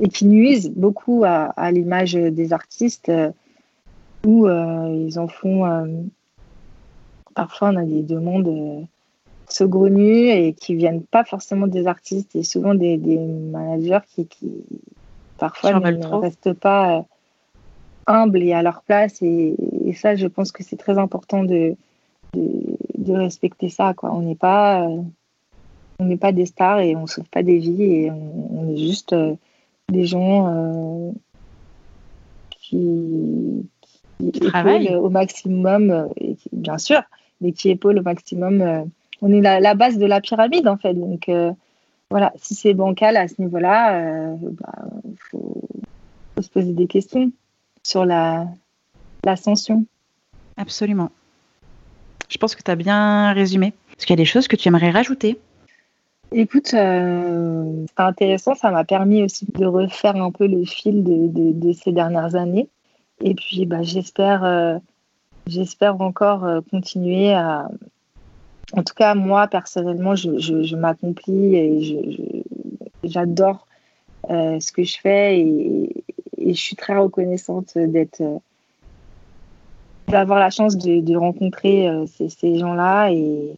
[0.00, 3.10] et qui nuisent beaucoup à, à l'image des artistes
[4.24, 6.08] où ils en font.
[7.34, 8.86] parfois, on a des demandes
[9.48, 14.64] saugrenus et qui viennent pas forcément des artistes et souvent des, des managers qui, qui
[15.38, 17.02] parfois ne, restent pas euh,
[18.06, 19.22] humbles et à leur place.
[19.22, 19.56] Et,
[19.94, 21.74] ça, je pense que c'est très important de,
[22.34, 23.94] de, respecter ça.
[23.94, 24.12] Quoi.
[24.12, 25.02] On n'est pas, euh,
[25.98, 29.14] on n'est pas des stars et on sauve pas des vies et on, est juste
[29.14, 29.34] euh,
[29.90, 31.12] des gens
[32.50, 33.66] qui,
[34.18, 37.00] qui, épaulent au maximum, et bien sûr,
[37.40, 38.86] mais qui épaulent au maximum
[39.22, 40.94] on est la, la, base de la pyramide en fait.
[40.94, 41.52] Donc euh,
[42.10, 44.72] voilà, si c'est bancal à ce niveau-là, il euh, bah,
[45.30, 45.62] faut,
[46.40, 47.32] se poser des questions
[47.82, 48.46] sur la
[49.24, 49.84] l'ascension.
[50.56, 51.10] Absolument.
[52.28, 53.68] Je pense que tu as bien résumé.
[53.96, 55.38] Est-ce qu'il y a des choses que tu aimerais rajouter?
[56.32, 61.72] Écoute, euh, c'est intéressant, ça m'a permis aussi de refaire un peu le fil de,
[61.72, 62.68] ces dernières années.
[63.22, 64.78] Et puis, bah, j'espère, euh,
[65.46, 67.68] j'espère encore euh, continuer à.
[68.74, 72.44] En tout cas, moi, personnellement, je, m'accomplis et
[73.02, 73.66] j'adore
[74.28, 76.04] ce que je fais et,
[76.36, 78.22] je suis très reconnaissante d'être
[80.08, 83.54] d'avoir la chance de, rencontrer ces, ces gens-là et,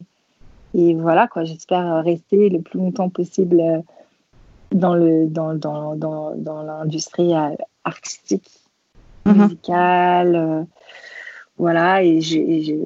[0.73, 3.79] et voilà, quoi, j'espère rester le plus longtemps possible euh,
[4.71, 8.49] dans, le, dans, dans, dans, dans l'industrie euh, artistique,
[9.25, 9.43] mhm.
[9.43, 10.35] musicale.
[10.35, 10.63] Euh,
[11.57, 12.79] voilà, et, et,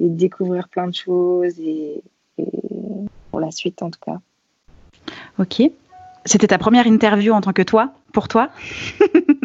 [0.00, 2.02] découvrir plein de choses et,
[3.30, 4.18] pour la suite en tout cas.
[5.38, 5.62] Ok.
[6.26, 8.50] C'était ta première interview en tant que toi, pour toi?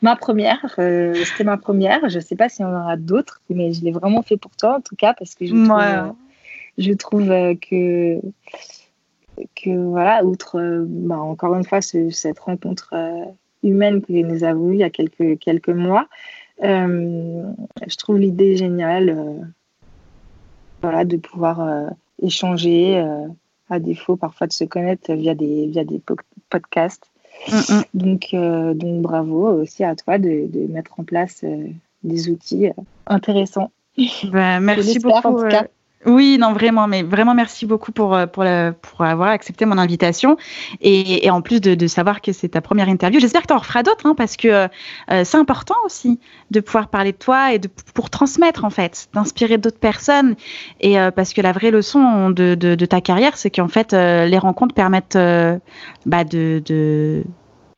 [0.00, 2.08] Ma première, euh, c'était ma première.
[2.08, 4.54] Je ne sais pas s'il y en aura d'autres, mais je l'ai vraiment fait pour
[4.54, 6.12] toi en tout cas parce que je trouve, euh,
[6.78, 8.20] je trouve euh, que,
[9.56, 12.94] que voilà, outre bah, encore une fois cette rencontre
[13.64, 16.06] humaine que nous avons eue il y a quelques, quelques mois,
[16.62, 19.50] je trouve l'idée géniale
[20.80, 21.90] voilà, de pouvoir
[22.22, 23.04] échanger
[23.68, 26.00] à défaut parfois de se connaître via des, via des
[26.50, 27.10] podcasts.
[27.46, 27.84] Mm, mm.
[27.94, 31.68] Donc, euh, donc bravo aussi à toi de, de mettre en place euh,
[32.02, 32.72] des outils euh,
[33.06, 33.70] intéressants.
[34.24, 35.28] Bah, merci beaucoup.
[35.28, 35.66] En tout cas.
[36.06, 38.44] Oui, non, vraiment, mais vraiment merci beaucoup pour, euh, pour,
[38.82, 40.36] pour avoir accepté mon invitation
[40.80, 43.18] et, et en plus de, de, savoir que c'est ta première interview.
[43.18, 44.68] J'espère que tu en referas d'autres hein, parce que euh,
[45.24, 46.20] c'est important aussi
[46.52, 50.36] de pouvoir parler de toi et de, pour transmettre en fait, d'inspirer d'autres personnes
[50.80, 54.38] et euh, parce que la vraie leçon de, de, ta carrière, c'est qu'en fait, les
[54.38, 55.18] rencontres permettent
[56.06, 57.24] bah, de,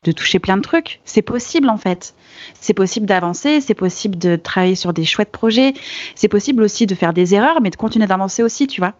[0.05, 1.01] de toucher plein de trucs.
[1.05, 2.15] C'est possible en fait.
[2.55, 5.75] C'est possible d'avancer, c'est possible de travailler sur des chouettes projets,
[6.15, 8.95] c'est possible aussi de faire des erreurs, mais de continuer d'avancer aussi, tu vois.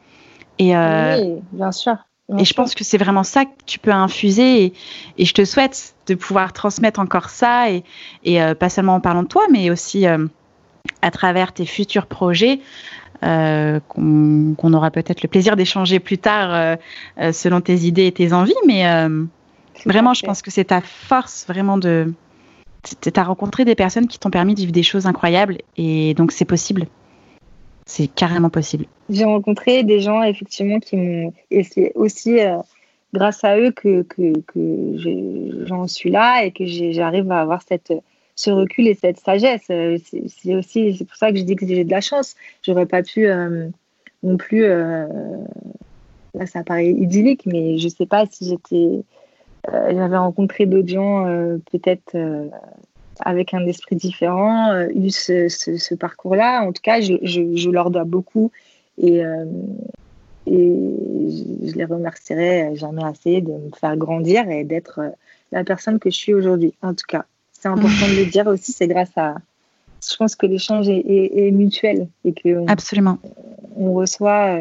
[0.59, 1.97] Et, euh, oui, bien sûr.
[2.37, 4.75] et je pense que c'est vraiment ça que tu peux infuser et,
[5.17, 7.83] et, je te souhaite de pouvoir transmettre encore ça et,
[8.25, 10.27] et euh, pas seulement en parlant de toi, mais aussi euh,
[11.01, 12.61] à travers tes futurs projets.
[13.23, 16.77] qu'on aura peut-être le plaisir d'échanger plus tard
[17.33, 18.85] selon tes idées et tes envies, mais
[19.87, 22.13] Vraiment, je pense que c'est ta force, vraiment de.
[23.03, 26.33] Tu as rencontré des personnes qui t'ont permis de vivre des choses incroyables et donc
[26.33, 26.87] c'est possible.
[27.85, 28.87] C'est carrément possible.
[29.11, 31.33] J'ai rencontré des gens effectivement qui m'ont.
[31.51, 32.57] Et c'est aussi euh,
[33.13, 37.93] grâce à eux que, que, que j'en suis là et que j'arrive à avoir cette,
[38.35, 39.67] ce recul et cette sagesse.
[39.71, 42.35] Euh, c'est aussi c'est pour ça que je dis que j'ai de la chance.
[42.63, 43.69] J'aurais pas pu euh,
[44.23, 44.67] non plus.
[44.67, 49.03] là, ça paraît idyllique, mais je sais pas si j'étais
[49.69, 52.49] j'avais rencontré d'autres gens euh, peut-être euh,
[53.21, 56.63] avec un esprit différent, eu ce, ce, parcours-là.
[56.63, 58.51] En tout cas, je, je, leur dois beaucoup
[58.97, 59.21] et,
[60.47, 60.85] et
[61.67, 65.01] je les remercierai jamais assez de me faire grandir et d'être
[65.53, 66.73] la personne que je suis aujourd'hui.
[66.81, 69.35] En tout cas, c'est important de le dire aussi, c'est grâce à.
[70.03, 72.65] Je pense que l'échange est, est, mutuel et que.
[72.71, 73.19] Absolument.
[73.77, 74.61] On reçoit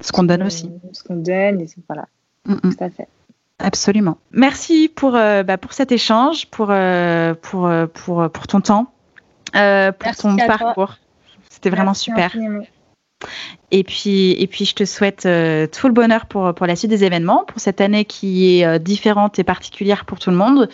[0.00, 0.68] ce qu'on donne aussi.
[0.92, 2.08] Ce qu'on donne, et voilà.
[2.50, 2.74] Mm, mm.
[2.74, 3.08] Tout à fait.
[3.58, 4.18] Absolument.
[4.32, 8.92] Merci pour, euh, bah, pour cet échange, pour, euh, pour, euh, pour, pour, ton temps,
[9.52, 10.96] pour ton parcours.
[11.50, 12.34] C'était vraiment super.
[13.70, 17.04] Et puis, et puis, je te souhaite tout le bonheur pour, pour la suite des
[17.04, 20.70] événements, pour cette année qui est différente et particulière pour tout le monde.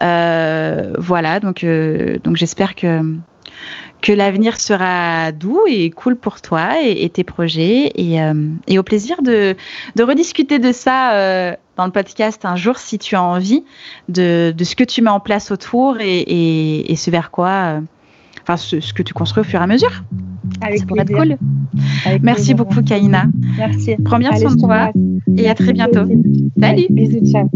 [0.00, 3.14] voilà, donc, donc j'espère que,
[4.00, 7.90] que l'avenir sera doux et cool pour toi et, tes projets.
[7.94, 9.56] Et, euh, et, au plaisir de,
[9.98, 13.64] rediscuter de ça euh, dans le podcast un jour si tu as envie,
[14.08, 17.80] de, ce que tu mets en place autour et, et ce vers quoi, euh,
[18.44, 20.04] enfin ce, ce, que tu construis au fur et à mesure.
[20.60, 21.36] Avec Ça pourrait être cool.
[22.22, 23.26] Merci beaucoup, Kaina.
[23.58, 23.96] Merci.
[24.04, 24.92] Prends bien soin de toi
[25.36, 26.04] et à très bientôt.
[26.60, 26.86] Salut.
[26.90, 27.48] Bisous, ciao.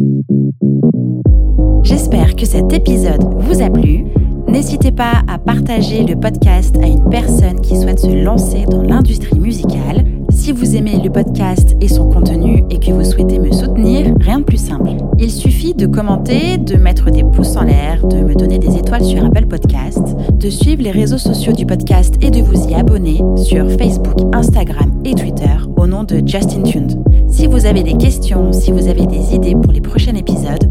[1.82, 4.04] J'espère que cet épisode vous a plu.
[4.48, 9.38] N'hésitez pas à partager le podcast à une personne qui souhaite se lancer dans l'industrie
[9.38, 10.04] musicale.
[10.38, 14.38] Si vous aimez le podcast et son contenu et que vous souhaitez me soutenir, rien
[14.38, 14.92] de plus simple.
[15.18, 19.04] Il suffit de commenter, de mettre des pouces en l'air, de me donner des étoiles
[19.04, 20.00] sur Apple Podcast,
[20.32, 25.02] de suivre les réseaux sociaux du podcast et de vous y abonner sur Facebook, Instagram
[25.04, 27.02] et Twitter au nom de Justin Tuned.
[27.28, 30.70] Si vous avez des questions, si vous avez des idées pour les prochains épisodes,